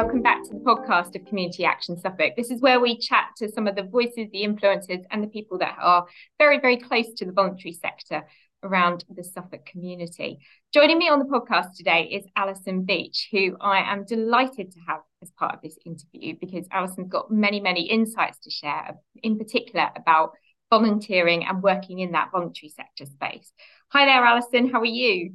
welcome 0.00 0.22
back 0.22 0.44
to 0.44 0.50
the 0.50 0.60
podcast 0.60 1.16
of 1.16 1.26
Community 1.26 1.64
Action 1.64 1.98
Suffolk. 1.98 2.34
This 2.36 2.52
is 2.52 2.60
where 2.60 2.78
we 2.78 2.96
chat 3.00 3.30
to 3.38 3.50
some 3.50 3.66
of 3.66 3.74
the 3.74 3.82
voices, 3.82 4.28
the 4.30 4.44
influencers, 4.44 5.02
and 5.10 5.24
the 5.24 5.26
people 5.26 5.58
that 5.58 5.74
are 5.82 6.06
very, 6.38 6.60
very 6.60 6.76
close 6.76 7.12
to 7.14 7.24
the 7.24 7.32
voluntary 7.32 7.72
sector 7.72 8.24
around 8.62 9.04
the 9.10 9.24
Suffolk 9.24 9.66
community. 9.66 10.38
Joining 10.72 10.98
me 10.98 11.08
on 11.08 11.18
the 11.18 11.24
podcast 11.24 11.74
today 11.76 12.04
is 12.12 12.24
Alison 12.36 12.84
Beech, 12.84 13.26
who 13.32 13.56
I 13.60 13.92
am 13.92 14.04
delighted 14.04 14.70
to 14.70 14.78
have 14.86 15.00
as 15.20 15.32
part 15.32 15.56
of 15.56 15.62
this 15.62 15.76
interview 15.84 16.36
because 16.40 16.68
Alison's 16.70 17.10
got 17.10 17.32
many, 17.32 17.58
many 17.58 17.90
insights 17.90 18.38
to 18.44 18.50
share, 18.50 18.94
in 19.24 19.36
particular 19.36 19.90
about 19.96 20.30
volunteering 20.70 21.44
and 21.44 21.60
working 21.60 21.98
in 21.98 22.12
that 22.12 22.30
voluntary 22.30 22.68
sector 22.68 23.04
space. 23.04 23.52
Hi 23.88 24.04
there, 24.04 24.24
Alison. 24.24 24.70
How 24.70 24.78
are 24.78 24.84
you? 24.84 25.32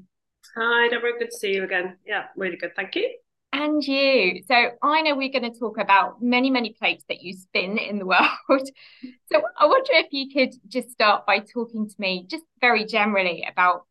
Hi, 0.56 0.88
Deborah. 0.88 1.20
Good 1.20 1.32
to 1.32 1.38
see 1.38 1.54
you 1.54 1.66
again. 1.66 1.98
Yeah, 2.08 2.28
really 2.38 2.56
good. 2.56 2.72
Thank 2.78 2.96
you. 2.96 3.14
And 3.54 3.84
you. 3.84 4.42
So 4.48 4.72
I 4.82 5.04
know 5.04 5.16
we're 5.16 5.32
going 5.32 5.50
to 5.50 5.58
talk 5.58 5.78
about 5.78 6.24
many, 6.24 6.50
many 6.50 6.74
plates 6.74 7.06
that 7.08 7.22
you 7.22 7.34
spin 7.34 7.78
in 7.78 8.00
the 8.00 8.06
world. 8.08 8.70
So 9.32 9.42
I 9.58 9.68
wonder 9.68 9.92
if 9.92 10.08
you 10.12 10.34
could 10.34 10.56
just 10.68 10.90
start 10.90 11.28
by 11.28 11.40
talking 11.40 11.88
to 11.88 11.96
me, 12.00 12.26
just 12.28 12.44
very 12.60 12.84
generally, 12.84 13.46
about 13.50 13.86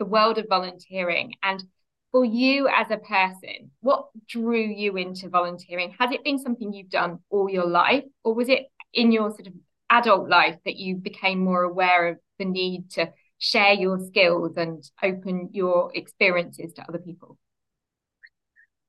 the 0.00 0.04
world 0.04 0.38
of 0.38 0.46
volunteering 0.48 1.34
and 1.42 1.62
for 2.10 2.24
you 2.24 2.68
as 2.68 2.90
a 2.90 2.96
person, 2.96 3.70
what 3.80 4.06
drew 4.26 4.66
you 4.66 4.96
into 4.96 5.28
volunteering? 5.28 5.94
Has 5.98 6.12
it 6.12 6.24
been 6.24 6.38
something 6.38 6.72
you've 6.72 6.88
done 6.88 7.18
all 7.30 7.50
your 7.50 7.66
life, 7.66 8.04
or 8.24 8.34
was 8.34 8.48
it 8.48 8.66
in 8.94 9.12
your 9.12 9.30
sort 9.30 9.48
of 9.48 9.52
adult 9.90 10.28
life 10.28 10.56
that 10.64 10.76
you 10.76 10.96
became 10.96 11.40
more 11.40 11.62
aware 11.62 12.08
of 12.08 12.16
the 12.38 12.44
need 12.44 12.90
to 12.92 13.12
share 13.38 13.74
your 13.74 13.98
skills 13.98 14.56
and 14.56 14.82
open 15.02 15.50
your 15.52 15.90
experiences 15.94 16.72
to 16.74 16.88
other 16.88 16.98
people? 16.98 17.38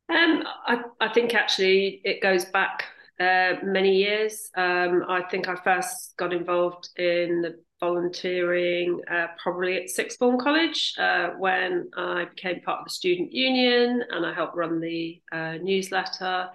Um, 0.09 0.43
I, 0.65 0.83
I 1.01 1.09
think 1.09 1.33
actually 1.33 2.01
it 2.03 2.21
goes 2.21 2.45
back 2.45 2.85
uh, 3.19 3.53
many 3.63 3.97
years. 3.97 4.49
Um, 4.55 5.03
I 5.07 5.23
think 5.29 5.47
I 5.47 5.55
first 5.55 6.15
got 6.17 6.33
involved 6.33 6.89
in 6.97 7.41
the 7.41 7.59
volunteering 7.79 9.01
uh, 9.11 9.27
probably 9.41 9.77
at 9.77 9.89
sixth 9.89 10.17
form 10.17 10.39
college 10.39 10.95
uh, 10.97 11.29
when 11.37 11.89
I 11.95 12.25
became 12.25 12.61
part 12.61 12.79
of 12.79 12.85
the 12.85 12.91
student 12.91 13.31
union 13.31 14.03
and 14.09 14.25
I 14.25 14.33
helped 14.33 14.55
run 14.55 14.79
the 14.79 15.21
uh, 15.31 15.53
newsletter. 15.61 16.49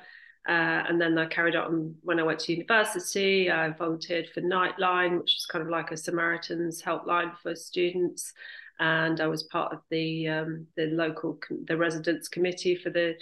Uh, 0.48 0.82
and 0.88 1.00
then 1.00 1.16
I 1.16 1.26
carried 1.26 1.54
on 1.54 1.94
when 2.02 2.18
I 2.18 2.24
went 2.24 2.40
to 2.40 2.52
university. 2.52 3.48
I 3.48 3.70
volunteered 3.70 4.28
for 4.34 4.40
Nightline, 4.40 5.20
which 5.20 5.36
is 5.36 5.46
kind 5.46 5.62
of 5.62 5.70
like 5.70 5.92
a 5.92 5.96
Samaritan's 5.96 6.82
helpline 6.82 7.32
for 7.40 7.54
students. 7.54 8.32
And 8.80 9.20
I 9.20 9.26
was 9.26 9.44
part 9.44 9.72
of 9.72 9.80
the 9.90 10.28
um, 10.28 10.66
the 10.76 10.86
local 10.86 11.38
the 11.66 11.76
residents 11.76 12.28
committee 12.28 12.76
for 12.76 12.90
the 12.90 13.14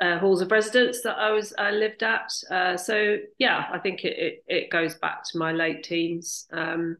uh, 0.00 0.18
halls 0.18 0.40
of 0.40 0.50
residence 0.50 1.02
that 1.02 1.18
I 1.18 1.30
was 1.30 1.52
I 1.58 1.70
lived 1.70 2.02
at. 2.02 2.32
Uh, 2.50 2.76
so 2.76 3.18
yeah, 3.38 3.66
I 3.72 3.78
think 3.78 4.04
it, 4.04 4.18
it, 4.18 4.44
it 4.48 4.70
goes 4.70 4.94
back 4.96 5.24
to 5.30 5.38
my 5.38 5.52
late 5.52 5.84
teens. 5.84 6.46
Um, 6.52 6.96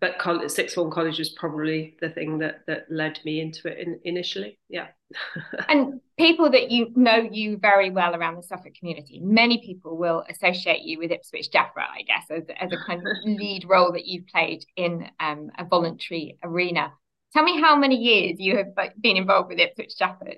but 0.00 0.18
college, 0.18 0.50
sixth 0.50 0.74
form 0.74 0.90
college 0.90 1.18
was 1.18 1.30
probably 1.30 1.96
the 2.00 2.10
thing 2.10 2.38
that 2.38 2.60
that 2.66 2.86
led 2.90 3.18
me 3.24 3.40
into 3.40 3.68
it 3.68 3.78
in, 3.78 4.00
initially. 4.04 4.58
Yeah. 4.68 4.88
and 5.68 6.00
people 6.18 6.50
that 6.50 6.70
you 6.70 6.90
know 6.94 7.16
you 7.16 7.56
very 7.56 7.90
well 7.90 8.14
around 8.14 8.36
the 8.36 8.42
Suffolk 8.42 8.74
community, 8.74 9.20
many 9.22 9.58
people 9.64 9.96
will 9.96 10.24
associate 10.28 10.82
you 10.82 10.98
with 10.98 11.10
Ipswich 11.10 11.50
JAFFA, 11.50 11.78
I 11.78 12.02
guess, 12.02 12.30
as, 12.30 12.44
as 12.60 12.72
a 12.72 12.84
kind 12.86 13.00
of 13.00 13.16
lead 13.24 13.64
role 13.68 13.92
that 13.92 14.06
you've 14.06 14.26
played 14.26 14.64
in 14.76 15.08
um, 15.20 15.50
a 15.58 15.64
voluntary 15.64 16.38
arena. 16.42 16.92
Tell 17.32 17.42
me 17.42 17.60
how 17.60 17.76
many 17.76 17.96
years 17.96 18.38
you 18.38 18.56
have 18.56 18.74
been 19.00 19.16
involved 19.16 19.48
with 19.48 19.58
Ipswich 19.58 19.94
JAFFA. 20.00 20.36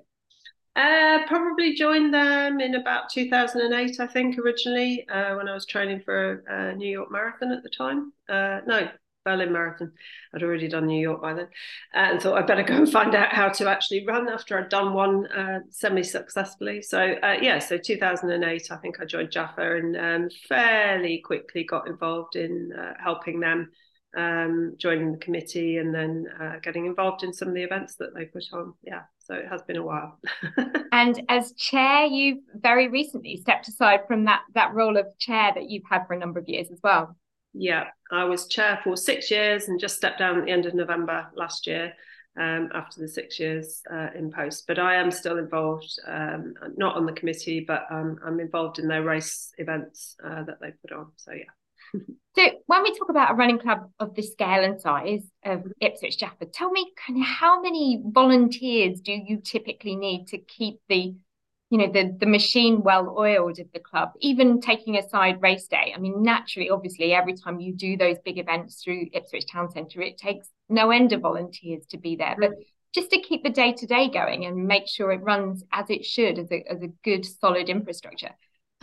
Uh, 0.76 1.26
probably 1.26 1.72
joined 1.72 2.12
them 2.12 2.60
in 2.60 2.74
about 2.74 3.08
2008, 3.08 3.98
I 3.98 4.06
think, 4.06 4.38
originally, 4.38 5.08
uh, 5.08 5.34
when 5.36 5.48
I 5.48 5.54
was 5.54 5.64
training 5.64 6.02
for 6.04 6.44
a, 6.46 6.74
New 6.74 6.88
York 6.88 7.10
Marathon 7.10 7.50
at 7.50 7.62
the 7.62 7.70
time. 7.70 8.12
Uh, 8.28 8.60
no, 8.66 8.90
Berlin 9.26 9.52
Marathon. 9.52 9.92
I'd 10.32 10.42
already 10.42 10.68
done 10.68 10.86
New 10.86 11.00
York 11.00 11.20
by 11.20 11.34
then, 11.34 11.48
uh, 11.94 12.10
and 12.12 12.22
thought 12.22 12.38
I'd 12.38 12.46
better 12.46 12.62
go 12.62 12.76
and 12.76 12.90
find 12.90 13.14
out 13.14 13.32
how 13.32 13.48
to 13.48 13.68
actually 13.68 14.06
run 14.06 14.28
after 14.28 14.56
I'd 14.56 14.68
done 14.68 14.94
one 14.94 15.26
uh, 15.26 15.60
semi-successfully. 15.70 16.80
So 16.82 17.00
uh, 17.00 17.36
yeah, 17.42 17.58
so 17.58 17.76
2008, 17.76 18.68
I 18.70 18.76
think 18.76 19.00
I 19.00 19.04
joined 19.04 19.30
JAFFA 19.30 19.78
and 19.78 19.96
um, 19.96 20.30
fairly 20.48 21.20
quickly 21.24 21.64
got 21.64 21.88
involved 21.88 22.36
in 22.36 22.72
helping 23.02 23.40
them 23.40 23.70
um, 24.16 24.74
joining 24.78 25.12
the 25.12 25.18
committee 25.18 25.76
and 25.76 25.94
then 25.94 26.26
uh, 26.40 26.54
getting 26.62 26.86
involved 26.86 27.22
in 27.22 27.32
some 27.32 27.48
of 27.48 27.54
the 27.54 27.62
events 27.62 27.96
that 27.96 28.14
they 28.14 28.24
put 28.24 28.44
on. 28.52 28.72
Yeah, 28.82 29.02
so 29.18 29.34
it 29.34 29.46
has 29.48 29.62
been 29.62 29.76
a 29.76 29.84
while. 29.84 30.18
and 30.92 31.22
as 31.28 31.52
chair, 31.52 32.06
you've 32.06 32.42
very 32.54 32.88
recently 32.88 33.36
stepped 33.36 33.68
aside 33.68 34.00
from 34.08 34.24
that 34.24 34.42
that 34.54 34.74
role 34.74 34.96
of 34.96 35.06
chair 35.18 35.52
that 35.54 35.68
you've 35.68 35.84
had 35.88 36.06
for 36.06 36.14
a 36.14 36.18
number 36.18 36.40
of 36.40 36.48
years 36.48 36.70
as 36.70 36.80
well. 36.82 37.16
Yeah, 37.58 37.86
I 38.12 38.24
was 38.24 38.48
chair 38.48 38.80
for 38.84 38.96
six 38.96 39.30
years 39.30 39.68
and 39.68 39.80
just 39.80 39.96
stepped 39.96 40.18
down 40.18 40.38
at 40.38 40.44
the 40.44 40.50
end 40.50 40.66
of 40.66 40.74
November 40.74 41.28
last 41.34 41.66
year. 41.66 41.92
Um, 42.38 42.68
after 42.74 43.00
the 43.00 43.08
six 43.08 43.40
years 43.40 43.80
uh, 43.90 44.08
in 44.14 44.30
post. 44.30 44.66
But 44.68 44.78
I 44.78 44.96
am 44.96 45.10
still 45.10 45.38
involved, 45.38 45.90
um, 46.06 46.52
not 46.76 46.94
on 46.94 47.06
the 47.06 47.14
committee, 47.14 47.64
but 47.66 47.86
um, 47.90 48.18
I'm 48.22 48.40
involved 48.40 48.78
in 48.78 48.88
their 48.88 49.02
race 49.02 49.54
events 49.56 50.16
uh, 50.22 50.42
that 50.42 50.60
they 50.60 50.72
put 50.82 50.92
on. 50.92 51.12
So 51.16 51.32
yeah. 51.32 51.98
So 52.36 52.42
when 52.66 52.82
we 52.82 52.94
talk 52.94 53.08
about 53.08 53.30
a 53.30 53.34
running 53.34 53.58
club 53.58 53.88
of 53.98 54.14
the 54.14 54.20
scale 54.20 54.62
and 54.62 54.78
size 54.78 55.22
of 55.42 55.64
Ipswich 55.80 56.18
JAFFA, 56.18 56.52
tell 56.52 56.70
me 56.70 56.92
kind 57.06 57.18
of 57.18 57.26
how 57.26 57.62
many 57.62 58.02
volunteers 58.04 59.00
do 59.00 59.12
you 59.12 59.38
typically 59.38 59.96
need 59.96 60.26
to 60.26 60.38
keep 60.38 60.80
the 60.90 61.14
you 61.70 61.78
know 61.78 61.90
the 61.90 62.16
the 62.18 62.26
machine 62.26 62.82
well 62.82 63.14
oiled 63.18 63.58
of 63.58 63.66
the 63.72 63.80
club 63.80 64.12
even 64.20 64.60
taking 64.60 64.96
aside 64.96 65.42
race 65.42 65.66
day. 65.66 65.92
I 65.94 65.98
mean 65.98 66.22
naturally 66.22 66.70
obviously 66.70 67.12
every 67.12 67.34
time 67.34 67.60
you 67.60 67.74
do 67.74 67.96
those 67.96 68.18
big 68.24 68.38
events 68.38 68.82
through 68.82 69.06
ipswich 69.12 69.46
town 69.50 69.70
centre 69.70 70.00
it 70.00 70.18
takes 70.18 70.48
no 70.68 70.90
end 70.90 71.12
of 71.12 71.20
volunteers 71.20 71.86
to 71.86 71.98
be 71.98 72.16
there. 72.16 72.36
But 72.38 72.52
just 72.94 73.10
to 73.10 73.20
keep 73.20 73.42
the 73.42 73.50
day 73.50 73.72
to 73.72 73.86
day 73.86 74.08
going 74.08 74.46
and 74.46 74.66
make 74.66 74.88
sure 74.88 75.12
it 75.12 75.22
runs 75.22 75.64
as 75.72 75.90
it 75.90 76.04
should 76.04 76.38
as 76.38 76.50
a, 76.50 76.64
as 76.70 76.82
a 76.82 76.88
good 77.04 77.26
solid 77.26 77.68
infrastructure 77.68 78.30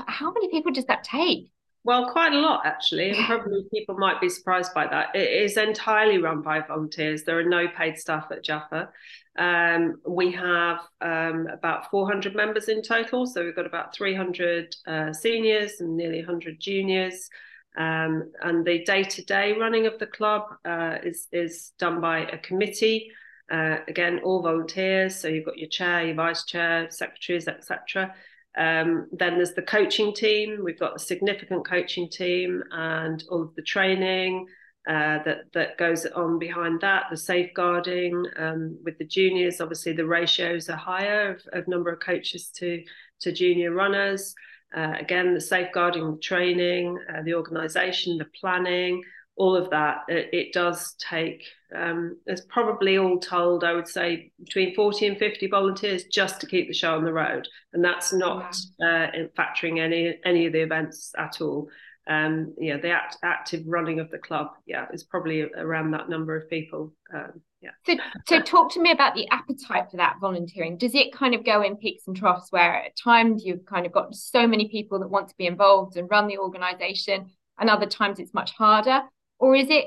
how 0.07 0.31
many 0.31 0.49
people 0.49 0.71
does 0.71 0.85
that 0.85 1.03
take 1.03 1.51
well, 1.83 2.09
quite 2.09 2.33
a 2.33 2.39
lot 2.39 2.65
actually, 2.65 3.11
and 3.11 3.17
probably 3.25 3.65
people 3.73 3.97
might 3.97 4.21
be 4.21 4.29
surprised 4.29 4.73
by 4.73 4.87
that. 4.87 5.15
It 5.15 5.29
is 5.29 5.57
entirely 5.57 6.17
run 6.17 6.41
by 6.41 6.61
volunteers. 6.61 7.23
There 7.23 7.39
are 7.39 7.43
no 7.43 7.67
paid 7.67 7.97
staff 7.97 8.27
at 8.31 8.43
Jaffa. 8.43 8.89
Um, 9.37 9.99
we 10.07 10.31
have 10.31 10.79
um, 11.01 11.47
about 11.51 11.89
400 11.89 12.35
members 12.35 12.69
in 12.69 12.81
total, 12.81 13.25
so 13.25 13.43
we've 13.43 13.55
got 13.55 13.65
about 13.65 13.95
300 13.95 14.75
uh, 14.85 15.13
seniors 15.13 15.81
and 15.81 15.97
nearly 15.97 16.19
100 16.19 16.59
juniors. 16.59 17.29
Um, 17.75 18.31
and 18.43 18.63
the 18.63 18.83
day-to-day 18.83 19.57
running 19.59 19.87
of 19.87 19.97
the 19.97 20.05
club 20.05 20.43
uh, 20.63 20.97
is 21.03 21.27
is 21.31 21.73
done 21.79 21.99
by 21.99 22.19
a 22.19 22.37
committee. 22.37 23.11
Uh, 23.51 23.77
again, 23.87 24.19
all 24.23 24.41
volunteers. 24.41 25.15
So 25.15 25.27
you've 25.27 25.45
got 25.45 25.57
your 25.57 25.69
chair, 25.69 26.05
your 26.05 26.15
vice 26.15 26.45
chair, 26.45 26.89
secretaries, 26.89 27.47
etc. 27.47 28.13
Um, 28.57 29.07
then 29.11 29.35
there's 29.35 29.53
the 29.53 29.61
coaching 29.61 30.13
team. 30.13 30.61
We've 30.63 30.79
got 30.79 30.95
a 30.95 30.99
significant 30.99 31.67
coaching 31.67 32.09
team 32.09 32.63
and 32.71 33.23
all 33.29 33.41
of 33.41 33.55
the 33.55 33.61
training 33.63 34.47
uh, 34.87 35.23
that 35.23 35.45
that 35.53 35.77
goes 35.77 36.05
on 36.05 36.39
behind 36.39 36.81
that. 36.81 37.05
The 37.09 37.17
safeguarding 37.17 38.25
um, 38.37 38.77
with 38.83 38.97
the 38.97 39.05
juniors. 39.05 39.61
Obviously, 39.61 39.93
the 39.93 40.05
ratios 40.05 40.69
are 40.69 40.77
higher 40.77 41.31
of, 41.31 41.41
of 41.53 41.67
number 41.67 41.91
of 41.91 41.99
coaches 41.99 42.49
to 42.57 42.83
to 43.21 43.31
junior 43.31 43.71
runners. 43.71 44.35
Uh, 44.75 44.93
again, 44.99 45.33
the 45.33 45.41
safeguarding, 45.41 46.11
the 46.11 46.19
training, 46.19 46.97
uh, 47.09 47.21
the 47.23 47.33
organisation, 47.33 48.17
the 48.17 48.27
planning, 48.39 49.01
all 49.35 49.55
of 49.55 49.69
that. 49.69 49.97
It, 50.07 50.29
it 50.33 50.53
does 50.53 50.95
take 50.99 51.43
um, 51.75 52.17
there's 52.25 52.45
probably 52.45 52.97
all 52.97 53.19
told, 53.19 53.63
I 53.63 53.73
would 53.73 53.87
say, 53.87 54.31
between 54.43 54.75
40 54.75 55.07
and 55.07 55.17
50 55.17 55.47
volunteers 55.47 56.05
just 56.05 56.39
to 56.41 56.47
keep 56.47 56.67
the 56.67 56.73
show 56.73 56.95
on 56.95 57.03
the 57.03 57.13
road. 57.13 57.47
And 57.73 57.83
that's 57.83 58.13
not 58.13 58.55
uh, 58.81 59.07
factoring 59.37 59.79
any 59.79 60.17
any 60.25 60.45
of 60.45 60.53
the 60.53 60.61
events 60.61 61.11
at 61.17 61.41
all. 61.41 61.69
Um, 62.05 62.53
yeah, 62.57 62.77
the 62.77 62.89
act, 62.89 63.17
active 63.23 63.63
running 63.65 63.99
of 63.99 64.11
the 64.11 64.17
club, 64.17 64.47
yeah, 64.65 64.87
is 64.93 65.03
probably 65.03 65.43
around 65.43 65.91
that 65.91 66.09
number 66.09 66.35
of 66.35 66.49
people. 66.49 66.93
Um, 67.13 67.41
yeah. 67.61 67.69
So, 67.85 67.95
so 68.27 68.41
talk 68.41 68.73
to 68.73 68.81
me 68.81 68.91
about 68.91 69.15
the 69.15 69.27
appetite 69.29 69.89
for 69.89 69.95
that 69.97 70.17
volunteering. 70.19 70.77
Does 70.77 70.95
it 70.95 71.13
kind 71.13 71.33
of 71.33 71.45
go 71.45 71.61
in 71.61 71.77
peaks 71.77 72.03
and 72.07 72.15
troughs 72.15 72.47
where 72.51 72.83
at 72.83 72.97
times 73.01 73.45
you've 73.45 73.65
kind 73.65 73.85
of 73.85 73.93
got 73.93 74.13
so 74.13 74.45
many 74.45 74.67
people 74.67 74.99
that 74.99 75.07
want 75.07 75.29
to 75.29 75.35
be 75.37 75.47
involved 75.47 75.95
and 75.95 76.09
run 76.11 76.27
the 76.27 76.39
organisation, 76.39 77.27
and 77.57 77.69
other 77.69 77.85
times 77.85 78.19
it's 78.19 78.33
much 78.33 78.51
harder? 78.51 79.01
Or 79.39 79.55
is 79.55 79.69
it 79.69 79.85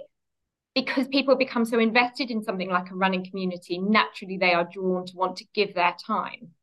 because 0.76 1.08
people 1.08 1.34
become 1.36 1.64
so 1.66 1.80
invested 1.80 2.30
in 2.30 2.44
something 2.44 2.70
like 2.70 2.92
a 2.92 2.96
running 2.96 3.24
community, 3.26 3.80
naturally 3.80 4.38
they 4.38 4.54
are 4.54 4.68
drawn 4.72 5.06
to 5.06 5.16
want 5.16 5.38
to 5.38 5.46
give 5.54 5.74
their 5.74 5.96
time? 6.06 6.54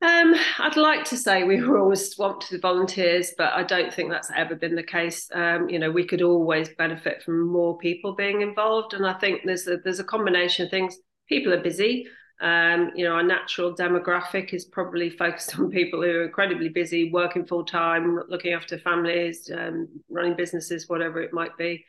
Um, 0.00 0.34
I'd 0.58 0.76
like 0.76 1.04
to 1.06 1.16
say 1.16 1.44
we 1.44 1.62
were 1.62 1.78
always 1.78 2.10
swamped 2.10 2.50
with 2.50 2.60
volunteers, 2.60 3.34
but 3.38 3.52
I 3.52 3.62
don't 3.62 3.94
think 3.94 4.10
that's 4.10 4.32
ever 4.36 4.56
been 4.56 4.74
the 4.74 4.82
case. 4.82 5.28
Um, 5.32 5.68
you 5.68 5.78
know, 5.78 5.92
we 5.92 6.04
could 6.04 6.22
always 6.22 6.68
benefit 6.70 7.22
from 7.22 7.46
more 7.46 7.78
people 7.78 8.16
being 8.16 8.40
involved, 8.42 8.94
and 8.94 9.06
I 9.06 9.12
think 9.14 9.42
there's 9.44 9.68
a 9.68 9.76
there's 9.76 10.00
a 10.00 10.04
combination 10.04 10.64
of 10.64 10.72
things. 10.72 10.96
People 11.28 11.52
are 11.54 11.62
busy, 11.62 12.08
Um, 12.40 12.90
you 12.96 13.04
know, 13.04 13.12
our 13.14 13.22
natural 13.22 13.76
demographic 13.76 14.52
is 14.52 14.64
probably 14.64 15.08
focused 15.10 15.56
on 15.58 15.70
people 15.70 16.02
who 16.02 16.08
are 16.10 16.24
incredibly 16.24 16.68
busy, 16.68 17.10
working 17.12 17.46
full 17.46 17.64
time, 17.64 18.18
looking 18.28 18.54
after 18.54 18.78
families, 18.78 19.48
um, 19.56 19.88
running 20.10 20.34
businesses, 20.36 20.88
whatever 20.88 21.22
it 21.22 21.32
might 21.32 21.56
be. 21.56 21.84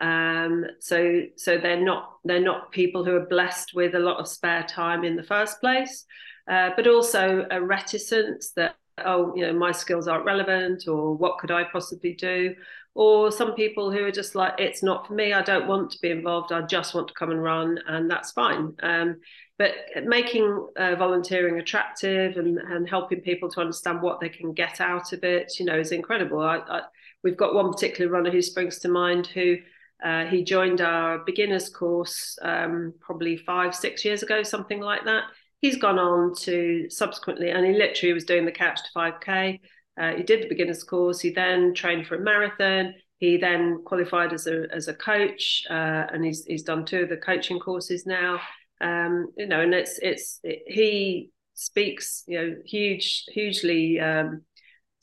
Um, 0.00 0.66
so, 0.80 1.22
so 1.36 1.58
they're 1.58 1.80
not 1.80 2.18
they're 2.24 2.40
not 2.40 2.72
people 2.72 3.04
who 3.04 3.14
are 3.14 3.26
blessed 3.26 3.72
with 3.74 3.94
a 3.94 4.00
lot 4.00 4.18
of 4.18 4.26
spare 4.26 4.64
time 4.64 5.04
in 5.04 5.16
the 5.16 5.22
first 5.22 5.60
place, 5.60 6.04
uh, 6.50 6.70
but 6.76 6.86
also 6.86 7.46
a 7.50 7.62
reticence 7.62 8.50
that 8.56 8.76
oh, 8.98 9.34
you 9.34 9.46
know, 9.46 9.52
my 9.52 9.72
skills 9.72 10.08
aren't 10.08 10.24
relevant, 10.24 10.86
or 10.88 11.14
what 11.14 11.38
could 11.38 11.50
I 11.50 11.64
possibly 11.64 12.14
do? 12.14 12.54
Or 12.94 13.32
some 13.32 13.54
people 13.54 13.90
who 13.90 14.04
are 14.04 14.12
just 14.12 14.36
like, 14.36 14.54
it's 14.58 14.82
not 14.82 15.06
for 15.06 15.14
me. 15.14 15.32
I 15.32 15.42
don't 15.42 15.66
want 15.66 15.90
to 15.92 15.98
be 16.00 16.10
involved. 16.10 16.52
I 16.52 16.62
just 16.62 16.94
want 16.94 17.08
to 17.08 17.14
come 17.14 17.30
and 17.30 17.42
run, 17.42 17.78
and 17.88 18.08
that's 18.08 18.30
fine. 18.32 18.72
Um, 18.82 19.20
but 19.58 19.72
making 20.04 20.68
uh, 20.76 20.94
volunteering 20.96 21.58
attractive 21.58 22.36
and, 22.36 22.58
and 22.58 22.88
helping 22.88 23.20
people 23.20 23.48
to 23.50 23.60
understand 23.60 24.02
what 24.02 24.20
they 24.20 24.28
can 24.28 24.52
get 24.52 24.80
out 24.80 25.12
of 25.12 25.24
it, 25.24 25.58
you 25.58 25.66
know, 25.66 25.78
is 25.78 25.92
incredible. 25.92 26.40
I, 26.40 26.58
I, 26.58 26.82
we've 27.22 27.36
got 27.36 27.54
one 27.54 27.72
particular 27.72 28.10
runner 28.10 28.30
who 28.30 28.42
springs 28.42 28.78
to 28.80 28.88
mind 28.88 29.26
who 29.28 29.56
uh, 30.04 30.26
he 30.26 30.44
joined 30.44 30.80
our 30.80 31.18
beginners 31.24 31.68
course 31.68 32.38
um, 32.42 32.92
probably 33.00 33.36
five, 33.36 33.74
six 33.74 34.04
years 34.04 34.22
ago, 34.22 34.42
something 34.42 34.80
like 34.80 35.04
that 35.04 35.24
he's 35.64 35.78
gone 35.78 35.98
on 35.98 36.34
to 36.34 36.90
subsequently, 36.90 37.48
and 37.48 37.64
he 37.64 37.72
literally 37.72 38.12
was 38.12 38.24
doing 38.24 38.44
the 38.44 38.52
Couch 38.52 38.80
to 38.82 38.90
5K. 38.94 39.60
Uh, 39.98 40.12
he 40.12 40.22
did 40.22 40.42
the 40.42 40.48
beginners 40.48 40.84
course. 40.84 41.20
He 41.20 41.30
then 41.30 41.72
trained 41.72 42.06
for 42.06 42.16
a 42.16 42.20
marathon. 42.20 42.92
He 43.16 43.38
then 43.38 43.82
qualified 43.86 44.34
as 44.34 44.46
a 44.46 44.66
as 44.70 44.88
a 44.88 44.94
coach, 44.94 45.62
uh, 45.70 46.04
and 46.12 46.22
he's 46.22 46.44
he's 46.44 46.64
done 46.64 46.84
two 46.84 47.04
of 47.04 47.08
the 47.08 47.16
coaching 47.16 47.58
courses 47.58 48.04
now. 48.04 48.40
Um, 48.82 49.28
you 49.38 49.46
know, 49.46 49.60
and 49.60 49.72
it's 49.72 49.98
it's 50.02 50.38
it, 50.42 50.64
he 50.66 51.30
speaks 51.54 52.24
you 52.26 52.38
know 52.38 52.56
huge 52.66 53.24
hugely 53.28 53.98
um, 54.00 54.42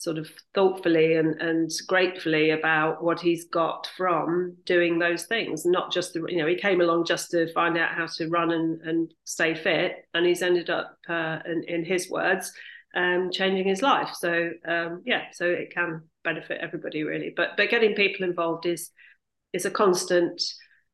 sort 0.01 0.17
of 0.17 0.27
thoughtfully 0.55 1.15
and, 1.15 1.39
and 1.39 1.69
gratefully 1.87 2.49
about 2.49 3.03
what 3.03 3.19
he's 3.19 3.45
got 3.45 3.87
from 3.95 4.57
doing 4.65 4.97
those 4.97 5.25
things. 5.25 5.63
Not 5.63 5.91
just 5.91 6.13
the 6.13 6.25
you 6.27 6.37
know 6.37 6.47
he 6.47 6.55
came 6.55 6.81
along 6.81 7.05
just 7.05 7.29
to 7.31 7.53
find 7.53 7.77
out 7.77 7.93
how 7.93 8.07
to 8.17 8.27
run 8.27 8.51
and, 8.51 8.81
and 8.81 9.13
stay 9.25 9.53
fit 9.53 10.07
and 10.15 10.25
he's 10.25 10.41
ended 10.41 10.71
up 10.71 10.97
uh, 11.07 11.39
in, 11.45 11.63
in 11.67 11.85
his 11.85 12.09
words 12.09 12.51
um, 12.95 13.29
changing 13.31 13.67
his 13.67 13.83
life. 13.83 14.09
So 14.15 14.49
um, 14.67 15.03
yeah 15.05 15.25
so 15.33 15.45
it 15.45 15.71
can 15.71 16.01
benefit 16.23 16.57
everybody 16.59 17.03
really. 17.03 17.31
But 17.35 17.49
but 17.55 17.69
getting 17.69 17.93
people 17.93 18.25
involved 18.25 18.65
is 18.65 18.89
is 19.53 19.65
a 19.65 19.71
constant 19.71 20.41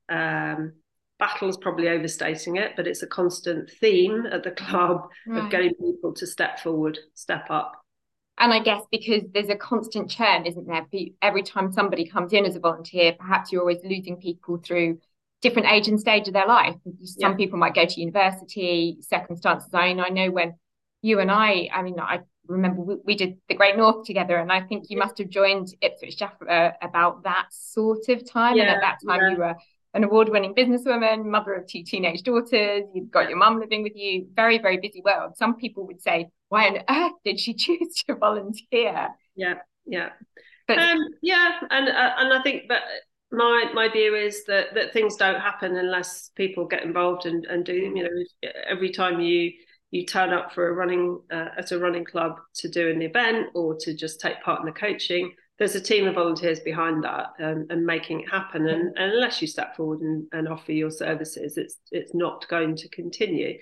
um, 0.09 0.73
battle 1.17 1.47
is 1.47 1.57
probably 1.57 1.87
overstating 1.89 2.57
it 2.57 2.73
but 2.75 2.85
it's 2.85 3.01
a 3.01 3.07
constant 3.07 3.71
theme 3.81 4.25
at 4.31 4.43
the 4.43 4.51
club 4.63 5.07
right. 5.25 5.43
of 5.43 5.49
getting 5.49 5.73
people 5.73 6.13
to 6.13 6.27
step 6.27 6.59
forward 6.59 6.99
step 7.15 7.47
up 7.49 7.73
and 8.39 8.53
I 8.53 8.59
guess 8.59 8.83
because 8.91 9.23
there's 9.33 9.49
a 9.49 9.55
constant 9.55 10.09
churn, 10.09 10.45
isn't 10.45 10.67
there? 10.67 10.85
Every 11.21 11.43
time 11.43 11.71
somebody 11.71 12.05
comes 12.05 12.33
in 12.33 12.45
as 12.45 12.55
a 12.55 12.59
volunteer, 12.59 13.13
perhaps 13.13 13.51
you're 13.51 13.61
always 13.61 13.83
losing 13.83 14.17
people 14.17 14.57
through 14.57 14.99
different 15.41 15.67
age 15.71 15.87
and 15.87 15.99
stage 15.99 16.27
of 16.27 16.33
their 16.33 16.47
life. 16.47 16.75
Some 17.03 17.31
yeah. 17.31 17.37
people 17.37 17.59
might 17.59 17.75
go 17.75 17.85
to 17.85 17.99
university, 17.99 18.97
circumstances. 19.01 19.69
I 19.73 19.87
mean, 19.87 19.99
I 19.99 20.09
know 20.09 20.31
when 20.31 20.55
you 21.01 21.19
and 21.19 21.31
I, 21.31 21.69
I 21.73 21.81
mean, 21.81 21.99
I 21.99 22.21
remember 22.47 22.81
we, 22.81 22.95
we 23.05 23.15
did 23.15 23.37
the 23.49 23.55
Great 23.55 23.77
North 23.77 24.05
together, 24.05 24.37
and 24.37 24.51
I 24.51 24.61
think 24.61 24.89
you 24.89 24.97
yeah. 24.97 25.03
must 25.05 25.17
have 25.17 25.29
joined 25.29 25.73
Ipswich 25.81 26.17
Jaffa 26.17 26.45
uh, 26.45 26.71
about 26.81 27.23
that 27.23 27.47
sort 27.51 28.09
of 28.09 28.29
time. 28.29 28.55
Yeah, 28.55 28.63
and 28.63 28.71
at 28.71 28.81
that 28.81 28.99
time, 29.07 29.31
you 29.31 29.37
were 29.37 29.55
an 29.97 30.03
award-winning 30.03 30.53
businesswoman, 30.53 31.25
mother 31.25 31.53
of 31.55 31.67
two 31.67 31.83
teenage 31.83 32.21
daughters. 32.21 32.83
You've 32.93 33.09
got 33.09 33.29
your 33.29 33.37
mum 33.37 33.59
living 33.59 33.81
with 33.81 33.93
you. 33.95 34.27
Very, 34.33 34.59
very 34.59 34.77
busy 34.77 35.01
world. 35.03 35.35
Some 35.35 35.55
people 35.55 35.87
would 35.87 36.01
say, 36.01 36.27
"Why 36.49 36.67
on 36.67 36.77
earth 36.89 37.17
did 37.25 37.39
she 37.39 37.53
choose 37.65 38.03
to 38.05 38.15
volunteer?" 38.15 39.09
Yeah, 39.35 39.55
yeah, 39.85 40.09
but 40.67 40.77
um, 40.77 40.99
yeah, 41.21 41.59
and 41.71 41.89
uh, 41.89 42.11
and 42.17 42.33
I 42.33 42.41
think 42.43 42.69
that 42.69 42.83
my 43.31 43.71
my 43.73 43.89
view 43.89 44.15
is 44.15 44.45
that 44.45 44.75
that 44.75 44.93
things 44.93 45.15
don't 45.15 45.41
happen 45.41 45.75
unless 45.75 46.29
people 46.35 46.65
get 46.65 46.83
involved 46.83 47.25
and 47.25 47.45
and 47.45 47.65
do. 47.65 47.81
them. 47.81 47.95
You 47.95 48.03
know, 48.03 48.51
every 48.69 48.91
time 48.91 49.19
you 49.19 49.51
you 49.89 50.05
turn 50.05 50.31
up 50.31 50.53
for 50.53 50.69
a 50.69 50.73
running 50.73 51.19
uh, 51.31 51.49
at 51.57 51.71
a 51.71 51.79
running 51.79 52.05
club 52.05 52.39
to 52.57 52.69
do 52.69 52.89
an 52.89 53.01
event 53.01 53.47
or 53.55 53.75
to 53.79 53.95
just 53.95 54.19
take 54.19 54.41
part 54.43 54.59
in 54.59 54.65
the 54.67 54.71
coaching 54.71 55.33
there's 55.57 55.75
a 55.75 55.81
team 55.81 56.07
of 56.07 56.15
volunteers 56.15 56.59
behind 56.59 57.03
that 57.03 57.33
um, 57.39 57.65
and 57.69 57.85
making 57.85 58.21
it 58.21 58.29
happen. 58.29 58.67
And, 58.67 58.95
and, 58.97 59.13
unless 59.13 59.41
you 59.41 59.47
step 59.47 59.75
forward 59.75 60.01
and, 60.01 60.27
and 60.31 60.47
offer 60.47 60.71
your 60.71 60.91
services, 60.91 61.57
it's 61.57 61.77
it's 61.91 62.13
not 62.13 62.47
going 62.47 62.75
to 62.77 62.89
continue. 62.89 63.57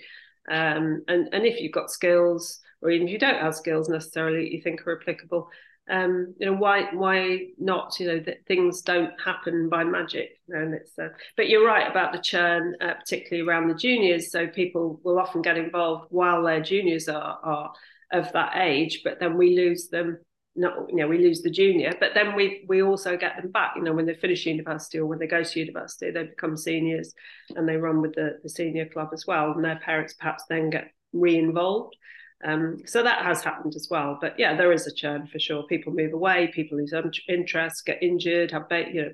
Um, 0.50 1.02
and 1.08 1.28
and 1.32 1.46
if 1.46 1.60
you've 1.60 1.72
got 1.72 1.90
skills, 1.90 2.60
or 2.82 2.90
even 2.90 3.08
if 3.08 3.12
you 3.12 3.18
don't 3.18 3.40
have 3.40 3.54
skills 3.54 3.88
necessarily, 3.88 4.44
that 4.44 4.52
you 4.52 4.60
think 4.60 4.86
are 4.86 5.00
applicable, 5.00 5.48
um, 5.88 6.34
you 6.38 6.46
know 6.46 6.54
why 6.54 6.88
why 6.92 7.46
not? 7.58 7.98
You 7.98 8.08
know 8.08 8.20
that 8.20 8.44
things 8.46 8.82
don't 8.82 9.18
happen 9.18 9.70
by 9.70 9.82
magic. 9.84 10.40
And 10.50 10.74
it's 10.74 10.98
uh, 10.98 11.08
but 11.36 11.48
you're 11.48 11.66
right 11.66 11.90
about 11.90 12.12
the 12.12 12.20
churn, 12.20 12.76
uh, 12.80 12.94
particularly 12.94 13.48
around 13.48 13.68
the 13.68 13.74
juniors. 13.74 14.30
So 14.30 14.46
people 14.46 15.00
will 15.02 15.18
often 15.18 15.40
get 15.40 15.56
involved 15.56 16.08
while 16.10 16.42
their 16.42 16.60
juniors 16.60 17.08
are 17.08 17.38
are 17.42 17.72
of 18.12 18.30
that 18.32 18.56
age, 18.56 19.00
but 19.02 19.18
then 19.18 19.36
we 19.36 19.56
lose 19.56 19.88
them 19.88 20.18
not 20.56 20.88
you 20.88 20.96
know 20.96 21.06
we 21.06 21.18
lose 21.18 21.42
the 21.42 21.50
junior 21.50 21.92
but 22.00 22.12
then 22.14 22.34
we 22.34 22.64
we 22.68 22.82
also 22.82 23.16
get 23.16 23.36
them 23.36 23.50
back. 23.50 23.72
You 23.76 23.82
know 23.82 23.92
when 23.92 24.06
they 24.06 24.14
finish 24.14 24.46
university 24.46 24.98
or 24.98 25.06
when 25.06 25.18
they 25.18 25.26
go 25.26 25.42
to 25.42 25.60
university 25.60 26.10
they 26.10 26.24
become 26.24 26.56
seniors 26.56 27.14
and 27.54 27.68
they 27.68 27.76
run 27.76 28.00
with 28.00 28.14
the, 28.14 28.38
the 28.42 28.48
senior 28.48 28.86
club 28.86 29.10
as 29.12 29.26
well. 29.26 29.52
And 29.52 29.64
their 29.64 29.78
parents 29.78 30.14
perhaps 30.14 30.44
then 30.48 30.70
get 30.70 30.90
re-involved. 31.12 31.96
Um, 32.44 32.78
so 32.84 33.02
that 33.02 33.24
has 33.24 33.42
happened 33.42 33.74
as 33.76 33.88
well. 33.90 34.18
But 34.20 34.38
yeah 34.38 34.56
there 34.56 34.72
is 34.72 34.86
a 34.86 34.94
churn 34.94 35.26
for 35.26 35.38
sure. 35.38 35.64
People 35.64 35.92
move 35.92 36.12
away 36.12 36.50
people 36.54 36.78
lose 36.78 36.94
interest 37.28 37.86
get 37.86 38.02
injured 38.02 38.50
have 38.50 38.66
you 38.70 39.02
know 39.02 39.12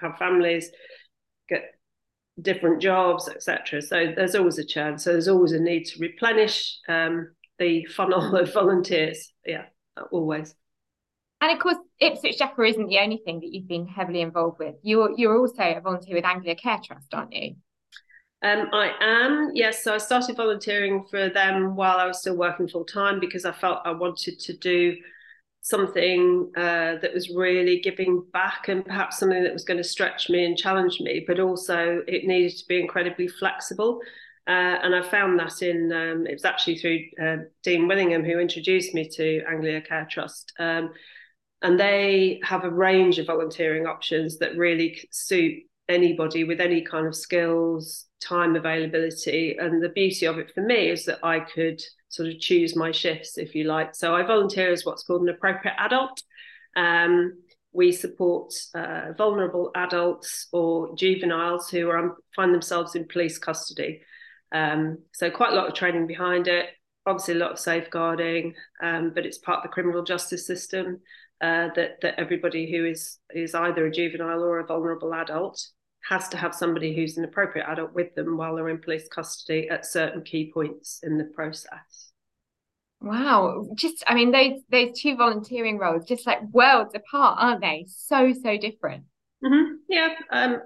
have 0.00 0.16
families 0.18 0.70
get 1.48 1.74
different 2.40 2.80
jobs 2.80 3.28
etc 3.28 3.82
so 3.82 4.12
there's 4.16 4.34
always 4.34 4.58
a 4.58 4.64
churn. 4.64 4.98
So 4.98 5.12
there's 5.12 5.28
always 5.28 5.52
a 5.52 5.60
need 5.60 5.84
to 5.84 5.98
replenish 5.98 6.78
um, 6.88 7.34
the 7.58 7.84
funnel 7.86 8.36
of 8.42 8.52
volunteers. 8.52 9.32
Yeah 9.46 9.64
always 10.10 10.54
and 11.42 11.50
of 11.50 11.58
course, 11.58 11.76
Ipswich 11.98 12.38
Jaffa 12.38 12.62
isn't 12.62 12.86
the 12.86 13.00
only 13.00 13.20
thing 13.24 13.40
that 13.40 13.52
you've 13.52 13.66
been 13.66 13.88
heavily 13.88 14.20
involved 14.20 14.60
with. 14.60 14.76
You're 14.82 15.10
you're 15.16 15.36
also 15.36 15.62
a 15.62 15.80
volunteer 15.80 16.14
with 16.14 16.24
Anglia 16.24 16.54
Care 16.54 16.78
Trust, 16.82 17.12
aren't 17.12 17.32
you? 17.32 17.56
Um, 18.44 18.68
I 18.72 18.92
am, 19.00 19.50
yes. 19.52 19.82
So 19.82 19.92
I 19.94 19.98
started 19.98 20.36
volunteering 20.36 21.04
for 21.10 21.28
them 21.28 21.74
while 21.74 21.98
I 21.98 22.06
was 22.06 22.20
still 22.20 22.36
working 22.36 22.68
full 22.68 22.84
time 22.84 23.18
because 23.18 23.44
I 23.44 23.52
felt 23.52 23.80
I 23.84 23.90
wanted 23.90 24.38
to 24.38 24.56
do 24.56 24.96
something 25.62 26.50
uh, 26.56 26.96
that 27.02 27.12
was 27.12 27.30
really 27.30 27.80
giving 27.80 28.24
back 28.32 28.68
and 28.68 28.84
perhaps 28.84 29.18
something 29.18 29.42
that 29.42 29.52
was 29.52 29.64
going 29.64 29.78
to 29.78 29.84
stretch 29.84 30.28
me 30.28 30.44
and 30.44 30.56
challenge 30.56 31.00
me, 31.00 31.24
but 31.26 31.40
also 31.40 32.02
it 32.06 32.24
needed 32.24 32.56
to 32.58 32.66
be 32.68 32.80
incredibly 32.80 33.26
flexible. 33.26 34.00
Uh, 34.48 34.78
and 34.82 34.94
I 34.94 35.02
found 35.02 35.38
that 35.38 35.62
in 35.62 35.92
um, 35.92 36.26
it 36.26 36.32
was 36.32 36.44
actually 36.44 36.78
through 36.78 37.00
uh, 37.20 37.36
Dean 37.62 37.86
Willingham 37.86 38.24
who 38.24 38.40
introduced 38.40 38.92
me 38.92 39.08
to 39.08 39.42
Anglia 39.48 39.80
Care 39.80 40.06
Trust. 40.10 40.52
Um, 40.58 40.90
and 41.62 41.78
they 41.78 42.40
have 42.42 42.64
a 42.64 42.70
range 42.70 43.18
of 43.18 43.26
volunteering 43.26 43.86
options 43.86 44.38
that 44.38 44.56
really 44.56 45.08
suit 45.10 45.62
anybody 45.88 46.44
with 46.44 46.60
any 46.60 46.82
kind 46.82 47.06
of 47.06 47.14
skills, 47.14 48.06
time 48.20 48.56
availability. 48.56 49.56
And 49.58 49.82
the 49.82 49.88
beauty 49.88 50.26
of 50.26 50.38
it 50.38 50.52
for 50.54 50.60
me 50.60 50.90
is 50.90 51.04
that 51.04 51.20
I 51.22 51.40
could 51.40 51.80
sort 52.08 52.28
of 52.28 52.38
choose 52.40 52.76
my 52.76 52.90
shifts, 52.90 53.38
if 53.38 53.54
you 53.54 53.64
like. 53.64 53.94
So 53.94 54.14
I 54.14 54.22
volunteer 54.24 54.72
as 54.72 54.84
what's 54.84 55.04
called 55.04 55.22
an 55.22 55.28
appropriate 55.28 55.76
adult. 55.78 56.22
Um, 56.76 57.34
we 57.72 57.92
support 57.92 58.52
uh, 58.74 59.12
vulnerable 59.16 59.70
adults 59.74 60.48
or 60.52 60.94
juveniles 60.96 61.70
who 61.70 61.88
are, 61.90 62.16
find 62.34 62.52
themselves 62.52 62.96
in 62.96 63.06
police 63.06 63.38
custody. 63.38 64.02
Um, 64.52 64.98
so 65.12 65.30
quite 65.30 65.52
a 65.52 65.56
lot 65.56 65.68
of 65.68 65.74
training 65.74 66.06
behind 66.06 66.48
it. 66.48 66.66
Obviously, 67.06 67.34
a 67.34 67.38
lot 67.38 67.52
of 67.52 67.58
safeguarding, 67.58 68.54
um, 68.82 69.12
but 69.14 69.26
it's 69.26 69.38
part 69.38 69.58
of 69.58 69.62
the 69.64 69.68
criminal 69.70 70.04
justice 70.04 70.46
system 70.46 71.00
uh, 71.42 71.68
that 71.74 72.00
that 72.00 72.14
everybody 72.18 72.70
who 72.70 72.86
is 72.86 73.18
is 73.34 73.54
either 73.54 73.86
a 73.86 73.90
juvenile 73.90 74.44
or 74.44 74.60
a 74.60 74.66
vulnerable 74.66 75.12
adult 75.12 75.60
has 76.08 76.28
to 76.28 76.36
have 76.36 76.54
somebody 76.54 76.94
who's 76.94 77.16
an 77.16 77.24
appropriate 77.24 77.68
adult 77.68 77.92
with 77.92 78.14
them 78.14 78.36
while 78.36 78.56
they're 78.56 78.68
in 78.68 78.78
police 78.78 79.08
custody 79.08 79.68
at 79.68 79.86
certain 79.86 80.22
key 80.22 80.50
points 80.52 81.00
in 81.02 81.18
the 81.18 81.24
process. 81.24 82.12
Wow, 83.00 83.68
just 83.74 84.04
I 84.06 84.14
mean 84.14 84.30
those 84.30 84.60
those 84.70 84.98
two 85.00 85.16
volunteering 85.16 85.78
roles 85.78 86.06
just 86.06 86.26
like 86.26 86.42
worlds 86.52 86.94
apart, 86.94 87.38
aren't 87.40 87.60
they? 87.60 87.86
So 87.88 88.32
so 88.32 88.56
different. 88.56 89.04
Mm-hmm. 89.44 89.74
Yeah, 89.88 90.14
um, 90.30 90.62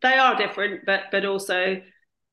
they 0.00 0.16
are 0.16 0.36
different, 0.36 0.86
but 0.86 1.02
but 1.10 1.24
also 1.24 1.80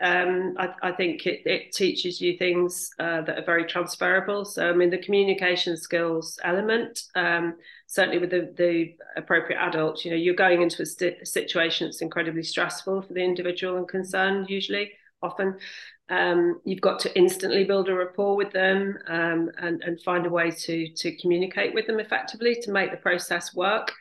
um, 0.01 0.55
I, 0.57 0.73
I, 0.83 0.91
think 0.91 1.25
it, 1.25 1.43
it, 1.45 1.71
teaches 1.71 2.19
you 2.19 2.37
things 2.37 2.89
uh, 2.99 3.21
that 3.21 3.39
are 3.39 3.45
very 3.45 3.63
transferable. 3.63 4.43
So, 4.43 4.69
I 4.69 4.73
mean, 4.73 4.89
the 4.89 4.97
communication 4.97 5.77
skills 5.77 6.37
element, 6.43 7.03
um, 7.15 7.55
certainly 7.87 8.17
with 8.17 8.31
the, 8.31 8.53
the, 8.57 8.95
appropriate 9.15 9.57
adult, 9.57 10.03
you 10.03 10.11
know, 10.11 10.17
you're 10.17 10.35
going 10.35 10.61
into 10.61 10.81
a, 10.81 10.85
st- 10.85 11.25
situation 11.25 11.87
that's 11.87 12.01
incredibly 12.01 12.43
stressful 12.43 13.03
for 13.03 13.13
the 13.13 13.23
individual 13.23 13.77
and 13.77 13.87
concerned, 13.87 14.49
usually, 14.49 14.91
often. 15.21 15.57
Um, 16.09 16.59
you've 16.65 16.81
got 16.81 16.99
to 16.99 17.17
instantly 17.17 17.63
build 17.63 17.87
a 17.87 17.95
rapport 17.95 18.35
with 18.35 18.51
them 18.51 18.97
um, 19.07 19.49
and, 19.59 19.81
and 19.81 19.99
find 20.01 20.25
a 20.25 20.29
way 20.29 20.51
to 20.51 20.87
to 20.87 21.15
communicate 21.17 21.73
with 21.73 21.87
them 21.87 21.99
effectively 21.99 22.55
to 22.61 22.71
make 22.71 22.91
the 22.91 22.97
process 22.97 23.55
work. 23.55 23.91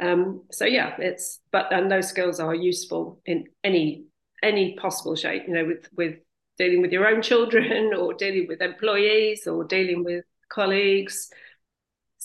Um, 0.00 0.42
so 0.50 0.64
yeah, 0.64 0.96
it's 0.98 1.40
but 1.52 1.72
and 1.72 1.88
those 1.92 2.08
skills 2.08 2.40
are 2.40 2.54
useful 2.54 3.20
in 3.26 3.44
any 3.62 4.06
any 4.44 4.76
possible 4.76 5.16
shape. 5.16 5.44
You 5.48 5.54
know, 5.54 5.64
with 5.64 5.88
with 5.96 6.16
dealing 6.58 6.82
with 6.82 6.92
your 6.92 7.06
own 7.08 7.22
children 7.22 7.94
or 7.94 8.14
dealing 8.14 8.46
with 8.48 8.60
employees 8.62 9.46
or 9.46 9.64
dealing 9.64 10.04
with 10.04 10.24
colleagues 10.48 11.30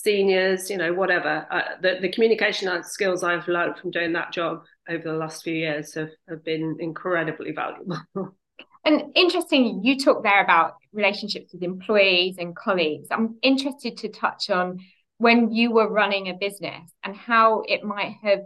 seniors, 0.02 0.70
you 0.70 0.76
know, 0.76 0.92
whatever. 0.92 1.46
Uh, 1.50 1.62
the, 1.80 1.98
the 2.00 2.10
communication 2.10 2.82
skills 2.84 3.22
I've 3.22 3.46
learned 3.48 3.76
from 3.76 3.90
doing 3.90 4.12
that 4.14 4.32
job 4.32 4.62
over 4.88 5.02
the 5.02 5.14
last 5.14 5.42
few 5.42 5.54
years 5.54 5.94
have, 5.94 6.10
have 6.28 6.44
been 6.44 6.76
incredibly 6.80 7.52
valuable. 7.52 7.98
and 8.84 9.02
interesting, 9.14 9.80
you 9.84 9.98
talk 9.98 10.22
there 10.22 10.42
about 10.42 10.74
relationships 10.92 11.52
with 11.52 11.62
employees 11.62 12.36
and 12.38 12.56
colleagues. 12.56 13.08
I'm 13.10 13.36
interested 13.42 13.98
to 13.98 14.08
touch 14.08 14.50
on 14.50 14.78
when 15.18 15.52
you 15.52 15.70
were 15.72 15.88
running 15.88 16.28
a 16.28 16.34
business 16.34 16.90
and 17.04 17.14
how 17.14 17.62
it 17.68 17.84
might 17.84 18.16
have 18.22 18.40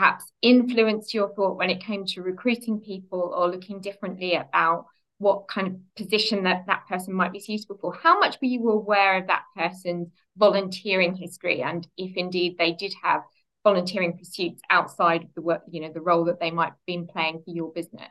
perhaps 0.00 0.32
influenced 0.40 1.12
your 1.12 1.28
thought 1.34 1.58
when 1.58 1.68
it 1.68 1.84
came 1.84 2.06
to 2.06 2.22
recruiting 2.22 2.80
people 2.80 3.34
or 3.36 3.50
looking 3.50 3.82
differently 3.82 4.34
about 4.34 4.86
what 5.18 5.46
kind 5.46 5.66
of 5.66 5.74
position 5.94 6.44
that 6.44 6.64
that 6.66 6.86
person 6.88 7.12
might 7.12 7.32
be 7.32 7.38
suitable 7.38 7.76
for. 7.78 7.92
How 7.92 8.18
much 8.18 8.38
were 8.40 8.48
you 8.48 8.70
aware 8.70 9.18
of 9.18 9.26
that 9.26 9.42
person's 9.54 10.08
volunteering 10.38 11.14
history, 11.14 11.60
and 11.60 11.86
if 11.98 12.16
indeed 12.16 12.56
they 12.58 12.72
did 12.72 12.94
have 13.02 13.20
volunteering 13.62 14.16
pursuits 14.16 14.62
outside 14.70 15.24
of 15.24 15.34
the 15.34 15.42
work, 15.42 15.60
you 15.70 15.82
know, 15.82 15.92
the 15.92 16.00
role 16.00 16.24
that 16.24 16.40
they 16.40 16.50
might 16.50 16.70
have 16.70 16.86
been 16.86 17.06
playing 17.06 17.42
for 17.44 17.50
your 17.50 17.70
business? 17.70 18.08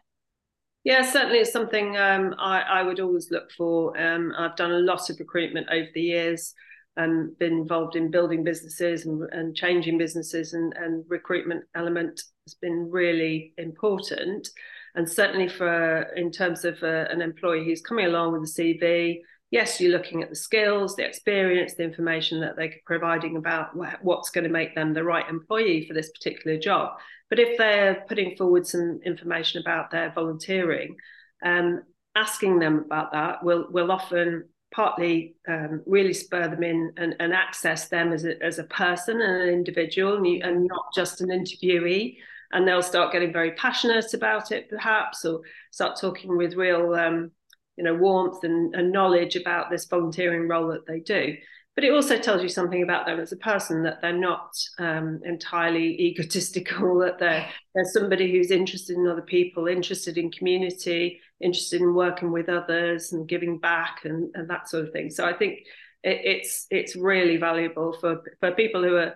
Yeah, 0.84 1.02
certainly 1.02 1.40
it's 1.40 1.52
something 1.52 1.98
um, 1.98 2.36
I, 2.38 2.62
I, 2.62 2.84
would 2.84 3.00
always 3.00 3.32
look 3.32 3.52
for. 3.58 4.00
Um, 4.00 4.32
I've 4.38 4.56
done 4.56 4.72
a 4.72 4.80
lot 4.80 5.10
of 5.10 5.20
recruitment 5.20 5.68
over 5.72 5.88
the 5.96 6.02
years 6.02 6.54
and 6.98 7.38
been 7.38 7.54
involved 7.54 7.96
in 7.96 8.12
building 8.12 8.44
businesses 8.44 9.06
and, 9.06 9.22
and 9.32 9.56
changing 9.56 9.98
businesses, 9.98 10.54
and, 10.54 10.74
and 10.74 11.06
recruitment 11.08 11.64
element 11.76 12.22
has 12.46 12.56
been 12.56 12.90
really 12.90 13.54
important 13.58 14.50
and 14.96 15.10
certainly 15.10 15.48
for 15.48 16.02
in 16.16 16.32
terms 16.32 16.66
of 16.66 16.82
uh, 16.84 17.06
an 17.10 17.22
employee 17.22 17.66
who's 17.66 17.82
coming 17.82 18.06
along 18.06 18.34
with 18.34 18.50
a 18.50 18.62
CV, 18.62 19.20
yes, 19.52 19.80
you're 19.80 19.92
looking 19.92 20.24
at 20.24 20.30
the 20.30 20.36
skills, 20.36 20.96
the 20.96 21.06
experience, 21.06 21.76
the 21.76 21.84
information 21.84 22.42
that 22.42 22.56
they're 22.56 22.74
providing 22.86 23.38
about 23.38 23.70
what's 24.04 24.30
going 24.30 24.44
to 24.44 24.50
make 24.50 24.76
them 24.76 24.94
the 24.94 25.04
right 25.04 25.28
employee 25.30 25.86
for 25.88 25.94
this 25.94 26.12
particular 26.12 26.58
job. 26.58 26.98
But 27.30 27.40
if 27.40 27.58
they're 27.58 28.04
putting 28.08 28.36
forward 28.36 28.66
some 28.66 29.00
information 29.06 29.62
about 29.62 29.92
their 29.92 30.12
volunteering, 30.12 30.96
um, 31.44 31.84
asking 32.16 32.60
them 32.60 32.84
about 32.86 33.12
that 33.12 33.44
will 33.44 33.68
will 33.70 33.92
often 33.92 34.50
partly 34.72 35.36
um, 35.48 35.82
really 35.86 36.14
spur 36.14 36.48
them 36.48 36.64
in 36.64 36.94
and, 36.98 37.16
and 37.20 37.34
access 37.34 37.90
them 37.90 38.14
as 38.14 38.26
a, 38.26 38.42
as 38.44 38.60
a 38.60 38.64
person 38.66 39.22
and 39.22 39.42
an 39.42 39.50
individual 39.50 40.18
and, 40.18 40.28
you, 40.28 40.42
and 40.44 40.68
not 40.68 40.94
just 40.94 41.22
an 41.22 41.30
interviewee. 41.30 42.18
And 42.52 42.68
they'll 42.68 42.82
start 42.82 43.12
getting 43.12 43.34
very 43.34 43.52
passionate 43.52 44.14
about 44.14 44.52
it 44.52 44.70
perhaps 44.70 45.24
or 45.26 45.42
start 45.72 46.00
talking 46.00 46.36
with 46.36 46.56
real 46.56 46.94
um, 46.96 47.32
you 47.78 47.84
know 47.84 47.94
warmth 47.94 48.44
and, 48.44 48.76
and, 48.76 48.92
knowledge 48.92 49.38
about 49.38 49.70
this 49.70 49.86
volunteering 49.86 50.48
role 50.48 50.68
that 50.68 50.86
they 50.86 51.00
do. 51.00 51.36
But 51.76 51.86
it 51.86 51.94
also 51.94 52.18
tells 52.18 52.42
you 52.44 52.50
something 52.50 52.84
about 52.84 53.06
them 53.06 53.22
as 53.22 53.32
a 53.32 53.38
person 53.38 53.84
that 53.84 54.02
they're 54.02 54.12
not 54.12 54.52
um, 54.80 55.22
entirely 55.24 55.98
egotistical 55.98 57.00
that 57.06 57.20
they're, 57.20 57.48
they're 57.74 57.86
somebody 57.86 58.32
who's 58.32 58.52
interested 58.52 58.98
in 58.98 59.08
other 59.08 59.22
people 59.22 59.68
interested 59.68 60.18
in 60.18 60.30
community 60.30 61.22
interested 61.42 61.82
in 61.82 61.94
working 61.94 62.32
with 62.32 62.50
others 62.50 63.14
and 63.14 63.28
giving 63.28 63.58
back 63.58 64.02
and, 64.04 64.30
and 64.36 64.50
that 64.50 64.68
sort 64.70 64.86
of 64.86 64.92
thing 64.92 65.10
so 65.10 65.26
i 65.26 65.34
think 65.34 65.60
it, 66.04 66.22
it's 66.24 66.68
it's 66.70 66.96
really 66.96 67.38
valuable 67.38 67.94
for 68.00 68.22
for 68.40 68.52
people 68.52 68.84
who 68.84 68.96
are 68.96 69.16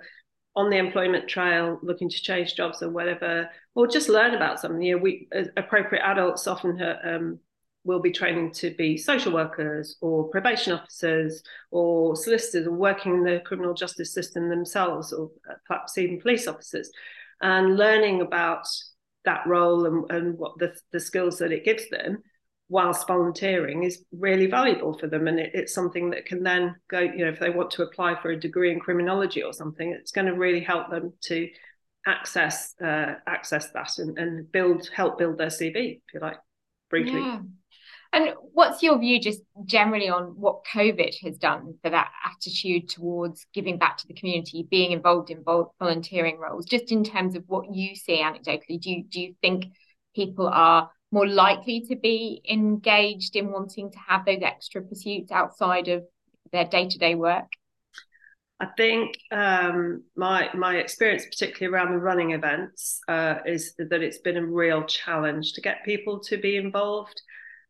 on 0.55 0.69
the 0.69 0.77
employment 0.77 1.27
trail 1.27 1.79
looking 1.81 2.09
to 2.09 2.21
change 2.21 2.55
jobs 2.55 2.83
or 2.83 2.89
whatever, 2.89 3.49
or 3.75 3.87
just 3.87 4.09
learn 4.09 4.35
about 4.35 4.59
something. 4.59 4.81
You 4.81 4.97
know, 4.97 5.01
we 5.01 5.27
appropriate 5.57 6.03
adults 6.03 6.45
often 6.45 6.79
um, 7.03 7.39
will 7.83 7.99
be 7.99 8.11
training 8.11 8.51
to 8.51 8.73
be 8.75 8.97
social 8.97 9.33
workers 9.33 9.97
or 9.99 10.29
probation 10.29 10.73
officers 10.73 11.43
or 11.71 12.15
solicitors 12.15 12.67
or 12.67 12.71
working 12.71 13.15
in 13.15 13.23
the 13.23 13.41
criminal 13.45 13.73
justice 13.73 14.13
system 14.13 14.49
themselves 14.49 15.11
or 15.11 15.31
uh, 15.49 15.55
perhaps 15.67 15.97
even 15.97 16.21
police 16.21 16.47
officers 16.47 16.89
and 17.41 17.75
learning 17.75 18.21
about 18.21 18.65
that 19.25 19.45
role 19.47 19.85
and, 19.85 20.11
and 20.11 20.37
what 20.37 20.57
the, 20.57 20.75
the 20.91 20.99
skills 20.99 21.39
that 21.39 21.51
it 21.51 21.65
gives 21.65 21.89
them 21.89 22.21
whilst 22.69 23.07
volunteering 23.07 23.83
is 23.83 24.03
really 24.11 24.47
valuable 24.47 24.97
for 24.97 25.07
them 25.07 25.27
and 25.27 25.39
it, 25.39 25.51
it's 25.53 25.73
something 25.73 26.09
that 26.09 26.25
can 26.25 26.43
then 26.43 26.75
go 26.89 26.99
you 26.99 27.19
know 27.19 27.29
if 27.29 27.39
they 27.39 27.49
want 27.49 27.69
to 27.69 27.83
apply 27.83 28.19
for 28.21 28.31
a 28.31 28.39
degree 28.39 28.71
in 28.71 28.79
criminology 28.79 29.43
or 29.43 29.53
something 29.53 29.91
it's 29.91 30.11
going 30.11 30.25
to 30.25 30.33
really 30.33 30.61
help 30.61 30.89
them 30.89 31.13
to 31.21 31.47
access 32.07 32.73
uh, 32.81 33.13
access 33.27 33.69
that 33.71 33.97
and, 33.97 34.17
and 34.17 34.51
build 34.51 34.89
help 34.93 35.17
build 35.17 35.37
their 35.37 35.47
cv 35.47 36.01
if 36.07 36.13
you 36.13 36.19
like 36.19 36.37
briefly 36.89 37.19
yeah. 37.19 37.39
And 38.13 38.29
what's 38.53 38.83
your 38.83 38.97
view 38.99 39.19
just 39.19 39.41
generally 39.65 40.07
on 40.07 40.23
what 40.39 40.63
covid 40.71 41.13
has 41.21 41.37
done 41.37 41.73
for 41.81 41.89
that 41.89 42.11
attitude 42.25 42.87
towards 42.87 43.45
giving 43.53 43.77
back 43.77 43.97
to 43.97 44.07
the 44.07 44.13
community 44.13 44.65
being 44.69 44.91
involved 44.91 45.29
in 45.29 45.43
volunteering 45.79 46.37
roles 46.37 46.65
just 46.65 46.91
in 46.91 47.03
terms 47.03 47.35
of 47.35 47.43
what 47.47 47.73
you 47.73 47.95
see 47.95 48.21
anecdotally 48.21 48.79
do 48.79 48.91
you 48.91 49.03
do 49.03 49.19
you 49.19 49.35
think 49.41 49.65
people 50.15 50.47
are 50.47 50.89
more 51.11 51.27
likely 51.27 51.81
to 51.81 51.95
be 51.95 52.41
engaged 52.49 53.35
in 53.35 53.51
wanting 53.51 53.91
to 53.91 53.99
have 54.07 54.25
those 54.25 54.41
extra 54.41 54.81
pursuits 54.81 55.31
outside 55.31 55.87
of 55.87 56.03
their 56.51 56.65
day-to-day 56.65 57.15
work 57.15 57.47
I 58.59 58.67
think 58.77 59.17
um, 59.31 60.03
my 60.15 60.47
my 60.53 60.77
experience, 60.77 61.25
particularly 61.25 61.73
around 61.75 61.91
the 61.91 61.97
running 61.97 62.31
events, 62.31 63.01
uh, 63.09 63.39
is 63.45 63.73
that 63.77 64.01
it's 64.01 64.19
been 64.19 64.37
a 64.37 64.45
real 64.45 64.83
challenge 64.83 65.51
to 65.53 65.61
get 65.61 65.83
people 65.83 66.21
to 66.21 66.37
be 66.37 66.55
involved. 66.55 67.21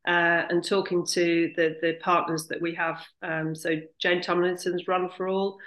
Uh, 0.05 0.43
and 0.49 0.65
talking 0.65 1.05
to 1.05 1.53
the 1.55 1.77
the 1.81 1.93
partners 2.01 2.47
that 2.47 2.61
we 2.61 2.75
have, 2.75 3.01
um, 3.21 3.55
so 3.55 3.79
Jane 3.99 4.21
Tomlinson's 4.21 4.87
Run 4.87 5.09
for 5.15 5.27
All, 5.29 5.57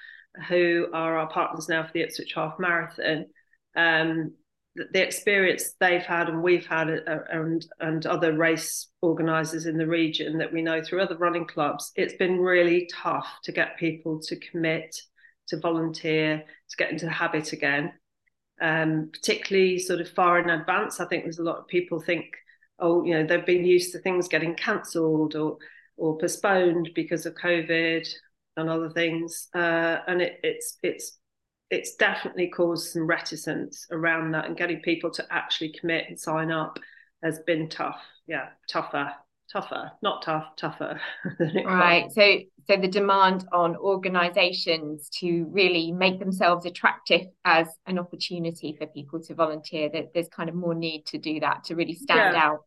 who 0.49 0.89
are 0.93 1.17
our 1.17 1.29
partners 1.31 1.69
now 1.69 1.85
for 1.85 1.93
the 1.95 2.03
Ipswich 2.03 2.35
Half 2.35 2.59
Marathon, 2.59 3.27
um, 3.77 4.33
the 4.93 5.03
experience 5.03 5.75
they've 5.81 6.03
had 6.03 6.29
and 6.29 6.43
we've 6.43 6.67
had 6.67 6.91
uh, 6.91 7.19
and 7.31 7.67
and 7.81 8.07
other 8.07 8.37
race 8.37 8.89
organizers 9.01 9.67
in 9.67 9.79
the 9.79 9.87
region 9.87 10.39
that 10.39 10.53
we 10.53 10.63
know 10.63 10.83
through 10.83 11.01
other 11.01 11.17
running 11.17 11.47
clubs 11.47 11.93
it's 11.95 12.15
been 12.15 12.39
really 12.39 12.89
tough 12.93 13.27
to 13.43 13.53
get 13.53 13.79
people 13.79 14.21
to 14.21 14.37
commit 14.37 14.95
to 15.49 15.59
volunteer 15.59 16.43
to 16.69 16.77
get 16.77 16.91
into 16.91 17.07
the 17.07 17.13
habit 17.13 17.53
again. 17.53 17.93
Um, 18.59 19.11
particularly 19.13 19.79
sort 19.79 20.01
of 20.01 20.09
far 20.09 20.39
in 20.39 20.49
advance 20.49 20.99
i 20.99 21.05
think 21.05 21.25
there's 21.25 21.39
a 21.39 21.43
lot 21.43 21.59
of 21.59 21.67
people 21.67 22.01
think 22.01 22.25
oh 22.79 23.05
you 23.05 23.15
know 23.15 23.27
they've 23.27 23.47
been 23.47 23.65
used 23.65 23.93
to 23.93 23.99
things 23.99 24.29
getting 24.29 24.55
cancelled 24.55 25.35
or 25.35 25.59
or 25.97 26.19
postponed 26.19 26.91
because 26.95 27.25
of 27.27 27.35
covid 27.35 28.07
and 28.57 28.69
other 28.71 28.91
things. 28.91 29.49
Uh, 29.55 29.99
and 30.07 30.23
it, 30.23 30.41
it's 30.43 30.79
it's 30.83 31.19
it's 31.71 31.97
definitely 31.97 32.49
caused 32.49 32.93
some 32.93 33.07
reticence 33.07 33.87
around 33.91 34.33
that 34.33 34.47
and 34.47 34.57
getting 34.57 34.81
people 34.81 35.11
to 35.11 35.27
actually 35.31 35.75
commit 35.79 36.05
and 36.09 36.19
sign 36.19 36.51
up 36.51 36.79
has 37.23 37.41
been 37.41 37.69
tough. 37.69 38.01
Yeah 38.27 38.49
tougher 38.69 39.13
tougher 39.53 39.91
not 40.03 40.23
tough 40.23 40.45
tougher 40.57 41.01
right 41.65 42.11
so 42.11 42.39
so 42.69 42.77
the 42.77 42.89
demand 42.89 43.47
on 43.53 43.77
organizations 43.77 45.09
to 45.09 45.47
really 45.51 45.93
make 45.93 46.19
themselves 46.19 46.67
attractive 46.67 47.23
as 47.45 47.69
an 47.87 47.99
opportunity 47.99 48.75
for 48.79 48.87
people 48.89 49.21
to 49.21 49.35
volunteer 49.35 49.89
that 49.89 50.13
there's 50.15 50.29
kind 50.29 50.49
of 50.49 50.55
more 50.55 50.75
need 50.75 51.05
to 51.07 51.19
do 51.19 51.39
that 51.41 51.65
to 51.65 51.75
really 51.75 51.95
stand 51.95 52.35
yeah. 52.35 52.43
out 52.43 52.61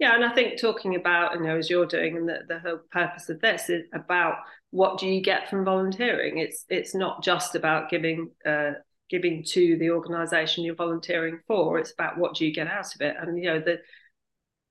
yeah, 0.00 0.14
and 0.16 0.24
I 0.24 0.34
think 0.34 0.60
talking 0.60 0.96
about, 0.96 1.34
you 1.34 1.42
know, 1.42 1.56
as 1.56 1.70
you're 1.70 1.86
doing, 1.86 2.16
and 2.16 2.28
the, 2.28 2.40
the 2.48 2.58
whole 2.58 2.80
purpose 2.90 3.28
of 3.28 3.40
this 3.40 3.70
is 3.70 3.84
about 3.94 4.38
what 4.70 4.98
do 4.98 5.06
you 5.06 5.22
get 5.22 5.48
from 5.48 5.64
volunteering. 5.64 6.38
It's 6.38 6.64
it's 6.68 6.94
not 6.96 7.22
just 7.22 7.54
about 7.54 7.90
giving 7.90 8.30
uh, 8.44 8.72
giving 9.08 9.44
to 9.44 9.78
the 9.78 9.90
organisation 9.90 10.64
you're 10.64 10.74
volunteering 10.74 11.38
for. 11.46 11.78
It's 11.78 11.92
about 11.92 12.18
what 12.18 12.34
do 12.34 12.44
you 12.44 12.52
get 12.52 12.66
out 12.66 12.92
of 12.92 13.00
it. 13.00 13.14
And 13.20 13.38
you 13.38 13.44
know 13.44 13.60
the 13.60 13.78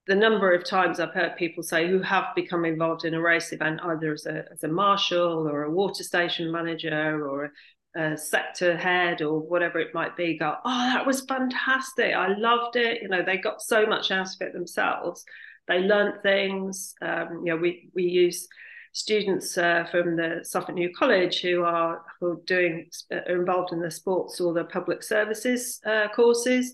the 0.07 0.15
number 0.15 0.53
of 0.53 0.65
times 0.65 0.99
I've 0.99 1.13
heard 1.13 1.37
people 1.37 1.63
say 1.63 1.87
who 1.87 2.01
have 2.01 2.25
become 2.35 2.65
involved 2.65 3.05
in 3.05 3.13
a 3.13 3.21
race 3.21 3.53
event, 3.53 3.79
either 3.83 4.13
as 4.13 4.25
a 4.25 4.45
as 4.51 4.63
a 4.63 4.67
marshal 4.67 5.47
or 5.47 5.63
a 5.63 5.71
water 5.71 6.03
station 6.03 6.51
manager 6.51 7.25
or 7.25 7.45
a 7.45 7.49
a 7.95 8.17
sector 8.17 8.75
head 8.75 9.21
or 9.21 9.39
whatever 9.39 9.79
it 9.79 9.93
might 9.93 10.17
be 10.17 10.37
go, 10.37 10.55
oh, 10.65 10.91
that 10.93 11.05
was 11.05 11.21
fantastic. 11.21 12.13
I 12.13 12.35
loved 12.37 12.75
it. 12.75 13.01
You 13.01 13.09
know, 13.09 13.23
they 13.23 13.37
got 13.37 13.61
so 13.61 13.85
much 13.85 14.09
out 14.11 14.33
of 14.33 14.41
it 14.41 14.53
themselves. 14.53 15.23
They 15.67 15.79
learned 15.79 16.21
things. 16.23 16.95
Um, 17.01 17.41
you 17.45 17.53
know, 17.53 17.57
we 17.57 17.89
we 17.93 18.03
use 18.03 18.47
students 18.93 19.57
uh, 19.57 19.85
from 19.91 20.15
the 20.15 20.39
Suffolk 20.43 20.75
New 20.75 20.91
College 20.97 21.41
who 21.41 21.63
are 21.63 22.01
who 22.19 22.31
are 22.31 22.41
doing 22.45 22.89
are 23.11 23.39
involved 23.39 23.71
in 23.71 23.79
the 23.79 23.91
sports 23.91 24.41
or 24.41 24.53
the 24.53 24.65
public 24.65 25.03
services 25.03 25.79
uh, 25.85 26.07
courses. 26.15 26.73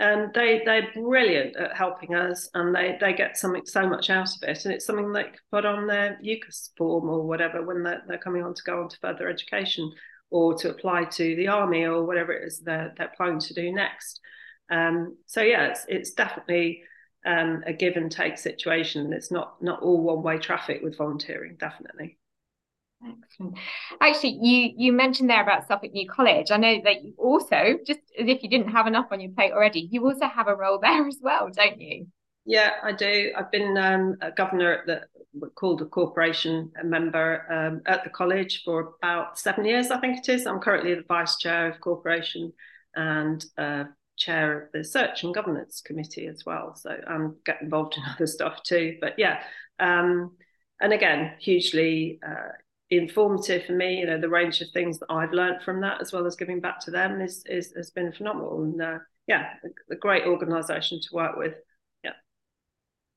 And 0.00 0.32
they 0.32 0.62
they're 0.64 0.90
brilliant 0.94 1.56
at 1.56 1.76
helping 1.76 2.14
us, 2.14 2.48
and 2.54 2.74
they 2.74 2.96
they 3.00 3.12
get 3.12 3.36
something 3.36 3.66
so 3.66 3.86
much 3.86 4.08
out 4.08 4.28
of 4.28 4.48
it, 4.48 4.64
and 4.64 4.72
it's 4.72 4.86
something 4.86 5.12
they 5.12 5.24
can 5.24 5.34
put 5.52 5.66
on 5.66 5.86
their 5.86 6.18
UCAS 6.24 6.70
form 6.76 7.08
or 7.08 7.26
whatever 7.26 7.62
when 7.64 7.82
they're, 7.82 8.02
they're 8.08 8.18
coming 8.18 8.42
on 8.42 8.54
to 8.54 8.62
go 8.64 8.82
on 8.82 8.88
to 8.88 8.96
further 9.00 9.28
education 9.28 9.92
or 10.30 10.54
to 10.54 10.70
apply 10.70 11.04
to 11.04 11.36
the 11.36 11.48
army 11.48 11.84
or 11.84 12.04
whatever 12.04 12.32
it 12.32 12.46
is 12.46 12.60
they're 12.60 12.94
they're 12.96 13.12
planning 13.16 13.40
to 13.40 13.54
do 13.54 13.72
next. 13.72 14.20
Um, 14.70 15.18
so 15.26 15.42
yeah, 15.42 15.66
it's 15.66 15.84
it's 15.86 16.12
definitely 16.12 16.82
um, 17.26 17.62
a 17.66 17.74
give 17.74 17.96
and 17.96 18.10
take 18.10 18.38
situation. 18.38 19.12
It's 19.12 19.30
not 19.30 19.62
not 19.62 19.82
all 19.82 20.00
one 20.00 20.22
way 20.22 20.38
traffic 20.38 20.80
with 20.82 20.96
volunteering, 20.96 21.56
definitely. 21.60 22.19
Excellent. 23.02 23.56
Actually, 24.00 24.38
you 24.42 24.72
you 24.76 24.92
mentioned 24.92 25.30
there 25.30 25.42
about 25.42 25.66
Suffolk 25.66 25.92
New 25.92 26.08
College. 26.08 26.50
I 26.50 26.58
know 26.58 26.80
that 26.84 27.02
you 27.02 27.14
also, 27.16 27.78
just 27.86 28.00
as 28.18 28.28
if 28.28 28.42
you 28.42 28.50
didn't 28.50 28.72
have 28.72 28.86
enough 28.86 29.06
on 29.10 29.20
your 29.20 29.30
plate 29.30 29.52
already, 29.52 29.88
you 29.90 30.04
also 30.04 30.26
have 30.26 30.48
a 30.48 30.54
role 30.54 30.78
there 30.82 31.06
as 31.06 31.18
well, 31.20 31.48
don't 31.50 31.80
you? 31.80 32.06
Yeah, 32.44 32.72
I 32.82 32.92
do. 32.92 33.32
I've 33.36 33.50
been 33.50 33.76
um, 33.76 34.16
a 34.20 34.32
governor 34.32 34.72
at 34.72 34.86
the 34.86 35.02
called 35.54 35.80
a 35.82 35.86
corporation 35.86 36.72
a 36.80 36.84
member 36.84 37.46
um, 37.50 37.80
at 37.86 38.02
the 38.04 38.10
college 38.10 38.62
for 38.64 38.94
about 39.02 39.38
seven 39.38 39.64
years, 39.64 39.90
I 39.90 40.00
think 40.00 40.18
it 40.18 40.28
is. 40.28 40.46
I'm 40.46 40.60
currently 40.60 40.94
the 40.94 41.04
vice 41.06 41.36
chair 41.36 41.70
of 41.70 41.80
corporation 41.80 42.52
and 42.96 43.44
uh, 43.56 43.84
chair 44.16 44.62
of 44.62 44.72
the 44.72 44.84
search 44.84 45.22
and 45.22 45.34
governance 45.34 45.80
committee 45.80 46.26
as 46.26 46.42
well. 46.44 46.74
So 46.74 46.96
I'm 47.06 47.36
get 47.46 47.62
involved 47.62 47.96
in 47.96 48.02
other 48.14 48.26
stuff 48.26 48.62
too. 48.62 48.98
But 49.00 49.14
yeah, 49.18 49.42
um, 49.78 50.32
and 50.80 50.92
again, 50.92 51.34
hugely 51.38 52.18
uh, 52.26 52.52
informative 52.90 53.64
for 53.66 53.72
me. 53.72 53.98
You 53.98 54.06
know, 54.06 54.20
the 54.20 54.28
range 54.28 54.60
of 54.60 54.68
things 54.72 54.98
that 54.98 55.06
I've 55.10 55.32
learned 55.32 55.62
from 55.62 55.80
that, 55.82 56.00
as 56.00 56.12
well 56.12 56.26
as 56.26 56.36
giving 56.36 56.60
back 56.60 56.80
to 56.80 56.90
them, 56.90 57.20
is, 57.20 57.42
is 57.46 57.72
has 57.76 57.90
been 57.90 58.12
phenomenal. 58.12 58.62
And 58.62 58.82
uh, 58.82 58.98
yeah, 59.26 59.50
a, 59.64 59.94
a, 59.94 59.96
great 59.96 60.26
organisation 60.26 61.00
to 61.00 61.08
work 61.12 61.36
with. 61.36 61.54
Yeah. 62.02 62.12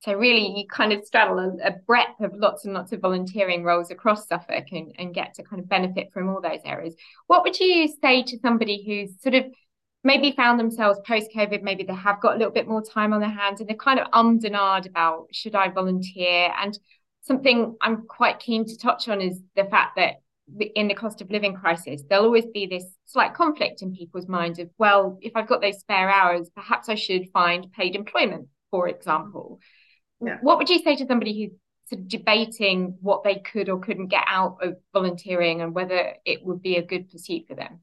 So 0.02 0.14
really, 0.14 0.54
you 0.58 0.68
kind 0.68 0.94
of 0.94 1.04
straddle 1.04 1.40
a, 1.40 1.68
a, 1.68 1.72
breadth 1.88 2.20
of 2.22 2.34
lots 2.36 2.66
and 2.66 2.74
lots 2.74 2.92
of 2.92 3.02
volunteering 3.02 3.64
roles 3.64 3.92
across 3.92 4.28
Suffolk, 4.28 4.66
and, 4.72 4.94
and 4.98 5.14
get 5.14 5.34
to 5.36 5.44
kind 5.44 5.62
of 5.62 5.70
benefit 5.70 6.12
from 6.14 6.30
all 6.30 6.42
those 6.42 6.62
areas. 6.66 6.96
What 7.28 7.44
would 7.44 7.60
you 7.60 7.88
say 8.02 8.24
to 8.24 8.40
somebody 8.40 8.84
who's 8.86 9.22
sort 9.22 9.36
of 9.36 9.46
maybe 10.04 10.34
found 10.34 10.60
themselves 10.60 11.00
post 11.08 11.30
COVID, 11.36 11.64
maybe 11.64 11.84
they 11.84 11.94
have 11.94 12.20
got 12.20 12.36
a 12.36 12.38
little 12.38 12.52
bit 12.52 12.68
more 12.68 12.84
time 12.84 13.14
on 13.14 13.22
their 13.22 13.30
hands 13.30 13.60
and 13.60 13.70
they're 13.70 13.76
kind 13.78 14.00
of 14.00 14.08
ummed 14.12 14.44
and 14.44 14.56
about 14.86 15.28
should 15.32 15.56
I 15.56 15.70
volunteer? 15.70 16.50
And 16.62 16.78
something 17.24 17.76
I'm 17.82 18.06
quite 18.08 18.40
keen 18.40 18.66
to 18.66 18.78
touch 18.78 19.08
on 19.08 19.22
is 19.22 19.40
the 19.56 19.66
fact 19.66 19.96
that 19.96 20.16
in 20.76 20.88
the 20.88 20.94
cost 20.94 21.22
of 21.22 21.32
living 21.32 21.56
crisis, 21.56 22.04
there'll 22.10 22.26
always 22.26 22.46
be 22.54 22.66
this 22.66 22.86
slight 23.06 23.34
conflict 23.34 23.82
in 23.82 23.96
people's 23.96 24.28
minds 24.28 24.60
of, 24.60 24.70
well, 24.78 25.18
if 25.22 25.32
I've 25.36 25.48
got 25.48 25.62
those 25.62 25.80
spare 25.80 26.10
hours, 26.10 26.50
perhaps 26.54 26.90
I 26.90 26.96
should 26.96 27.30
find 27.32 27.72
paid 27.72 27.96
employment, 27.96 28.48
for 28.70 28.90
example. 28.90 29.60
Yeah. 30.22 30.38
What 30.42 30.58
would 30.58 30.70
you 30.70 30.84
say 30.84 30.96
to 30.98 31.08
somebody 31.08 31.44
who's 31.44 31.58
sort 31.90 32.02
of 32.02 32.08
debating 32.10 32.98
what 33.02 33.24
they 33.24 33.36
could 33.36 33.70
or 33.70 33.80
couldn't 33.80 34.08
get 34.08 34.24
out 34.28 34.58
of 34.62 34.78
volunteering 34.94 35.62
and 35.62 35.74
whether 35.74 36.16
it 36.26 36.46
would 36.46 36.62
be 36.62 36.76
a 36.76 36.86
good 36.86 37.10
pursuit 37.10 37.48
for 37.48 37.56
them? 37.56 37.80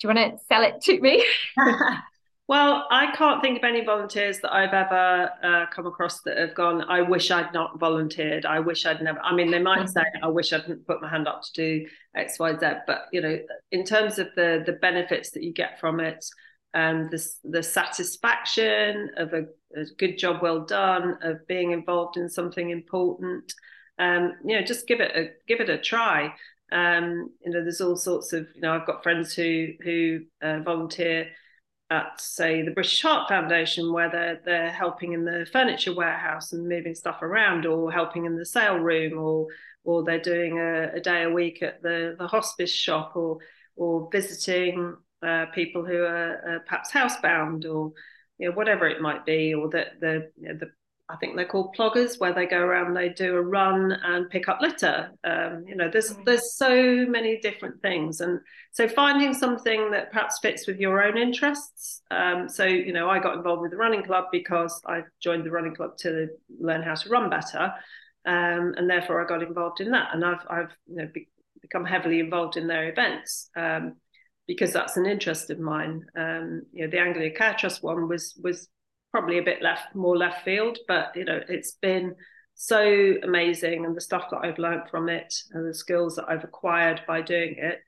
Do 0.00 0.08
you 0.08 0.14
want 0.14 0.38
to 0.38 0.44
sell 0.46 0.62
it 0.62 0.82
to 0.82 1.00
me? 1.00 1.24
Well, 2.46 2.86
I 2.90 3.10
can't 3.12 3.40
think 3.40 3.56
of 3.56 3.64
any 3.64 3.82
volunteers 3.82 4.40
that 4.40 4.52
I've 4.52 4.74
ever 4.74 5.30
uh, 5.42 5.66
come 5.74 5.86
across 5.86 6.20
that 6.22 6.36
have 6.36 6.54
gone, 6.54 6.82
I 6.82 7.00
wish 7.00 7.30
I'd 7.30 7.54
not 7.54 7.80
volunteered. 7.80 8.44
I 8.44 8.60
wish 8.60 8.84
I'd 8.84 9.00
never. 9.00 9.18
I 9.20 9.34
mean, 9.34 9.50
they 9.50 9.62
might 9.62 9.88
say, 9.88 10.02
I 10.22 10.28
wish 10.28 10.52
I 10.52 10.58
didn't 10.58 10.86
put 10.86 11.00
my 11.00 11.08
hand 11.08 11.26
up 11.26 11.40
to 11.42 11.52
do 11.54 11.86
X, 12.14 12.38
Y, 12.38 12.58
Z. 12.58 12.66
But, 12.86 13.06
you 13.12 13.22
know, 13.22 13.38
in 13.72 13.84
terms 13.84 14.18
of 14.18 14.28
the, 14.36 14.62
the 14.66 14.72
benefits 14.72 15.30
that 15.30 15.42
you 15.42 15.54
get 15.54 15.80
from 15.80 16.00
it, 16.00 16.22
and 16.74 17.08
the, 17.10 17.26
the 17.44 17.62
satisfaction 17.62 19.10
of 19.16 19.32
a, 19.32 19.44
a 19.80 19.84
good 19.96 20.18
job 20.18 20.42
well 20.42 20.66
done, 20.66 21.16
of 21.22 21.46
being 21.46 21.70
involved 21.70 22.18
in 22.18 22.28
something 22.28 22.68
important, 22.70 23.54
um, 23.98 24.32
you 24.44 24.58
know, 24.58 24.66
just 24.66 24.86
give 24.86 25.00
it 25.00 25.12
a 25.16 25.30
give 25.48 25.60
it 25.60 25.70
a 25.70 25.78
try. 25.78 26.34
Um, 26.72 27.30
you 27.42 27.52
know, 27.52 27.62
there's 27.62 27.80
all 27.80 27.96
sorts 27.96 28.32
of, 28.34 28.48
you 28.54 28.60
know, 28.60 28.74
I've 28.74 28.86
got 28.86 29.02
friends 29.02 29.32
who 29.34 29.68
who 29.82 30.20
uh, 30.42 30.60
volunteer 30.60 31.28
at 31.94 32.20
say 32.20 32.62
the 32.62 32.70
British 32.70 33.00
Heart 33.02 33.28
Foundation 33.28 33.92
where 33.92 34.10
they're 34.10 34.40
they're 34.44 34.70
helping 34.70 35.12
in 35.12 35.24
the 35.24 35.46
furniture 35.52 35.94
warehouse 35.94 36.52
and 36.52 36.68
moving 36.68 36.94
stuff 36.94 37.22
around 37.22 37.66
or 37.66 37.92
helping 37.92 38.24
in 38.24 38.36
the 38.36 38.44
sale 38.44 38.76
room 38.76 39.18
or 39.18 39.46
or 39.84 40.02
they're 40.02 40.20
doing 40.20 40.58
a, 40.58 40.96
a 40.96 41.00
day 41.00 41.22
a 41.22 41.30
week 41.30 41.62
at 41.62 41.82
the 41.82 42.16
the 42.18 42.26
hospice 42.26 42.72
shop 42.72 43.12
or 43.14 43.38
or 43.76 44.08
visiting 44.12 44.96
uh, 45.22 45.46
people 45.54 45.84
who 45.84 46.02
are 46.02 46.56
uh, 46.56 46.58
perhaps 46.66 46.92
housebound 46.92 47.64
or 47.64 47.92
you 48.38 48.48
know 48.48 48.54
whatever 48.54 48.86
it 48.86 49.00
might 49.00 49.24
be 49.24 49.54
or 49.54 49.68
that 49.70 50.00
the 50.00 50.30
you 50.36 50.48
know, 50.48 50.58
the 50.58 50.70
I 51.08 51.16
think 51.16 51.36
they're 51.36 51.44
called 51.44 51.76
ploggers, 51.76 52.18
where 52.18 52.32
they 52.32 52.46
go 52.46 52.58
around, 52.58 52.94
they 52.94 53.10
do 53.10 53.36
a 53.36 53.42
run 53.42 53.92
and 53.92 54.30
pick 54.30 54.48
up 54.48 54.62
litter. 54.62 55.10
Um, 55.22 55.64
you 55.66 55.76
know, 55.76 55.90
there's 55.90 56.14
mm. 56.14 56.24
there's 56.24 56.56
so 56.56 57.04
many 57.06 57.38
different 57.40 57.82
things, 57.82 58.22
and 58.22 58.40
so 58.72 58.88
finding 58.88 59.34
something 59.34 59.90
that 59.90 60.10
perhaps 60.10 60.38
fits 60.38 60.66
with 60.66 60.78
your 60.78 61.02
own 61.02 61.18
interests. 61.18 62.00
Um, 62.10 62.48
so 62.48 62.64
you 62.64 62.92
know, 62.92 63.10
I 63.10 63.18
got 63.18 63.36
involved 63.36 63.60
with 63.60 63.72
the 63.72 63.76
running 63.76 64.02
club 64.02 64.26
because 64.32 64.80
I 64.86 65.02
joined 65.22 65.44
the 65.44 65.50
running 65.50 65.74
club 65.74 65.98
to 65.98 66.28
learn 66.58 66.82
how 66.82 66.94
to 66.94 67.08
run 67.10 67.28
better, 67.28 67.74
um, 68.24 68.74
and 68.78 68.88
therefore 68.88 69.22
I 69.22 69.28
got 69.28 69.42
involved 69.42 69.80
in 69.80 69.90
that, 69.90 70.14
and 70.14 70.24
I've 70.24 70.46
I've 70.48 70.72
you 70.86 70.96
know 70.96 71.08
be, 71.12 71.28
become 71.60 71.84
heavily 71.84 72.18
involved 72.18 72.56
in 72.56 72.66
their 72.66 72.88
events. 72.88 73.50
Um, 73.54 73.96
because 74.46 74.74
that's 74.74 74.98
an 74.98 75.06
interest 75.06 75.48
of 75.48 75.58
mine. 75.58 76.04
Um, 76.16 76.62
you 76.70 76.84
know, 76.84 76.90
the 76.90 76.98
Anglia 76.98 77.30
Care 77.30 77.54
Trust 77.54 77.82
one 77.82 78.08
was 78.08 78.38
was 78.42 78.68
probably 79.14 79.38
a 79.38 79.42
bit 79.42 79.62
left 79.62 79.94
more 79.94 80.16
left 80.16 80.44
field 80.44 80.76
but 80.88 81.12
you 81.14 81.24
know 81.24 81.40
it's 81.48 81.76
been 81.80 82.16
so 82.54 83.14
amazing 83.22 83.84
and 83.84 83.96
the 83.96 84.00
stuff 84.00 84.30
that 84.30 84.38
I've 84.38 84.58
learned 84.58 84.88
from 84.90 85.08
it 85.08 85.34
and 85.52 85.68
the 85.68 85.74
skills 85.74 86.16
that 86.16 86.26
I've 86.28 86.44
acquired 86.44 87.02
by 87.06 87.20
doing 87.20 87.56
it. 87.58 87.80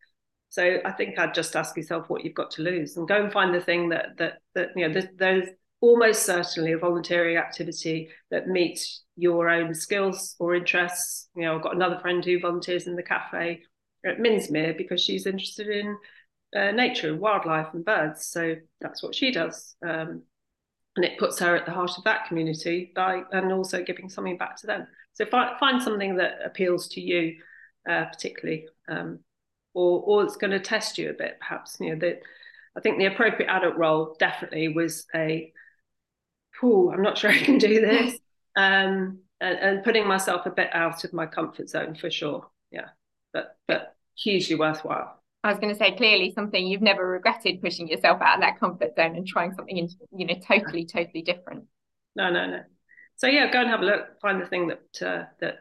So 0.48 0.78
I 0.84 0.92
think 0.92 1.18
I'd 1.18 1.34
just 1.34 1.56
ask 1.56 1.76
yourself 1.76 2.08
what 2.08 2.24
you've 2.24 2.34
got 2.34 2.50
to 2.52 2.62
lose 2.62 2.96
and 2.96 3.08
go 3.08 3.22
and 3.22 3.32
find 3.32 3.54
the 3.54 3.60
thing 3.60 3.90
that 3.90 4.16
that 4.18 4.38
that 4.54 4.70
you 4.76 4.86
know 4.86 4.92
there's, 4.92 5.08
there's 5.16 5.48
almost 5.80 6.24
certainly 6.24 6.72
a 6.72 6.78
volunteering 6.78 7.36
activity 7.36 8.08
that 8.30 8.48
meets 8.48 9.04
your 9.16 9.48
own 9.48 9.74
skills 9.74 10.34
or 10.38 10.54
interests. 10.54 11.28
You 11.36 11.42
know 11.42 11.56
I've 11.56 11.62
got 11.62 11.76
another 11.76 11.98
friend 12.00 12.24
who 12.24 12.40
volunteers 12.40 12.86
in 12.86 12.96
the 12.96 13.02
cafe 13.02 13.62
at 14.04 14.18
Minsmere 14.18 14.76
because 14.76 15.00
she's 15.02 15.26
interested 15.26 15.68
in 15.68 15.96
uh, 16.56 16.70
nature 16.72 17.10
and 17.10 17.20
wildlife 17.20 17.68
and 17.74 17.84
birds. 17.84 18.26
So 18.26 18.54
that's 18.80 19.02
what 19.02 19.14
she 19.14 19.30
does. 19.30 19.76
Um, 19.86 20.22
and 20.96 21.04
it 21.04 21.18
puts 21.18 21.38
her 21.38 21.54
at 21.54 21.66
the 21.66 21.72
heart 21.72 21.92
of 21.96 22.04
that 22.04 22.26
community 22.26 22.92
by 22.94 23.22
and 23.32 23.52
also 23.52 23.82
giving 23.82 24.08
something 24.08 24.36
back 24.36 24.56
to 24.56 24.66
them. 24.66 24.86
So 25.12 25.26
find, 25.26 25.58
find 25.58 25.82
something 25.82 26.16
that 26.16 26.38
appeals 26.44 26.88
to 26.88 27.00
you 27.00 27.36
uh, 27.88 28.06
particularly 28.06 28.66
um, 28.88 29.20
or 29.74 30.02
or 30.02 30.24
it's 30.24 30.36
going 30.36 30.50
to 30.50 30.60
test 30.60 30.98
you 30.98 31.10
a 31.10 31.14
bit 31.14 31.38
perhaps. 31.40 31.76
You 31.78 31.90
know 31.90 32.00
that 32.00 32.20
i 32.76 32.80
think 32.80 32.98
the 32.98 33.06
appropriate 33.06 33.48
adult 33.48 33.76
role 33.76 34.16
definitely 34.18 34.68
was 34.68 35.06
a 35.14 35.50
oh 36.62 36.90
i'm 36.90 37.00
not 37.00 37.16
sure 37.16 37.30
i 37.30 37.38
can 37.38 37.56
do 37.56 37.80
this 37.80 38.18
um, 38.56 39.20
and, 39.40 39.58
and 39.58 39.84
putting 39.84 40.06
myself 40.06 40.46
a 40.46 40.50
bit 40.50 40.70
out 40.72 41.04
of 41.04 41.12
my 41.12 41.26
comfort 41.26 41.68
zone 41.68 41.94
for 41.94 42.10
sure. 42.10 42.46
Yeah. 42.70 42.88
But 43.32 43.56
but 43.68 43.94
hugely 44.16 44.56
worthwhile 44.56 45.22
I 45.46 45.50
was 45.50 45.60
going 45.60 45.72
to 45.72 45.78
say 45.78 45.94
clearly 45.96 46.32
something 46.34 46.66
you've 46.66 46.82
never 46.82 47.08
regretted 47.08 47.62
pushing 47.62 47.86
yourself 47.86 48.20
out 48.20 48.34
of 48.34 48.40
that 48.40 48.58
comfort 48.58 48.96
zone 48.96 49.14
and 49.14 49.24
trying 49.24 49.52
something 49.52 49.76
in, 49.76 49.88
you 50.16 50.26
know 50.26 50.34
totally 50.46 50.84
totally 50.84 51.22
different. 51.22 51.64
No, 52.16 52.30
no, 52.30 52.46
no. 52.46 52.60
So 53.14 53.28
yeah, 53.28 53.50
go 53.50 53.60
and 53.60 53.70
have 53.70 53.80
a 53.80 53.84
look. 53.84 54.20
Find 54.20 54.42
the 54.42 54.46
thing 54.46 54.68
that 54.68 55.06
uh, 55.06 55.24
that 55.40 55.58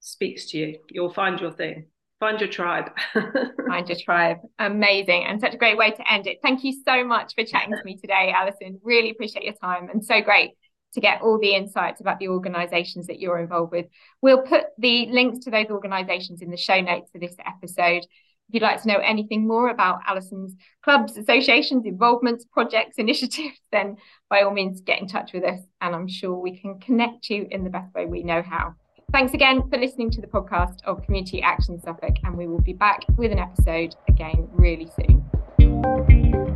speaks 0.00 0.46
to 0.46 0.58
you. 0.58 0.78
You'll 0.90 1.12
find 1.12 1.40
your 1.40 1.52
thing. 1.52 1.86
Find 2.18 2.40
your 2.40 2.48
tribe. 2.48 2.90
find 3.14 3.88
your 3.88 3.98
tribe. 3.98 4.38
Amazing, 4.58 5.24
and 5.24 5.40
such 5.40 5.54
a 5.54 5.56
great 5.56 5.78
way 5.78 5.92
to 5.92 6.12
end 6.12 6.26
it. 6.26 6.38
Thank 6.42 6.64
you 6.64 6.74
so 6.84 7.04
much 7.04 7.34
for 7.36 7.44
chatting 7.44 7.76
to 7.76 7.84
me 7.84 7.96
today, 7.96 8.32
Alison. 8.34 8.80
Really 8.82 9.10
appreciate 9.10 9.44
your 9.44 9.54
time, 9.54 9.88
and 9.88 10.04
so 10.04 10.20
great 10.20 10.54
to 10.94 11.00
get 11.00 11.22
all 11.22 11.38
the 11.38 11.54
insights 11.54 12.00
about 12.00 12.18
the 12.18 12.28
organisations 12.28 13.06
that 13.06 13.20
you're 13.20 13.38
involved 13.38 13.70
with. 13.70 13.86
We'll 14.20 14.42
put 14.42 14.64
the 14.78 15.06
links 15.06 15.44
to 15.44 15.50
those 15.52 15.66
organisations 15.66 16.42
in 16.42 16.50
the 16.50 16.56
show 16.56 16.80
notes 16.80 17.10
for 17.12 17.20
this 17.20 17.36
episode. 17.46 18.04
If 18.48 18.54
you'd 18.54 18.62
like 18.62 18.80
to 18.80 18.88
know 18.88 18.98
anything 18.98 19.46
more 19.46 19.68
about 19.68 20.00
Alison's 20.08 20.56
clubs, 20.82 21.18
associations, 21.18 21.84
involvements, 21.84 22.46
projects, 22.50 22.96
initiatives, 22.96 23.58
then 23.72 23.98
by 24.30 24.40
all 24.40 24.52
means 24.52 24.80
get 24.80 25.00
in 25.00 25.06
touch 25.06 25.34
with 25.34 25.44
us 25.44 25.60
and 25.82 25.94
I'm 25.94 26.08
sure 26.08 26.34
we 26.34 26.58
can 26.58 26.80
connect 26.80 27.28
you 27.28 27.46
in 27.50 27.62
the 27.62 27.70
best 27.70 27.94
way 27.94 28.06
we 28.06 28.22
know 28.22 28.40
how. 28.40 28.74
Thanks 29.12 29.34
again 29.34 29.68
for 29.68 29.78
listening 29.78 30.10
to 30.12 30.20
the 30.20 30.26
podcast 30.26 30.82
of 30.84 31.02
Community 31.02 31.40
Action 31.40 31.80
Suffolk, 31.80 32.16
and 32.24 32.36
we 32.36 32.46
will 32.46 32.60
be 32.60 32.74
back 32.74 33.00
with 33.16 33.32
an 33.32 33.38
episode 33.38 33.94
again 34.06 34.48
really 34.52 34.88
soon. 34.96 36.47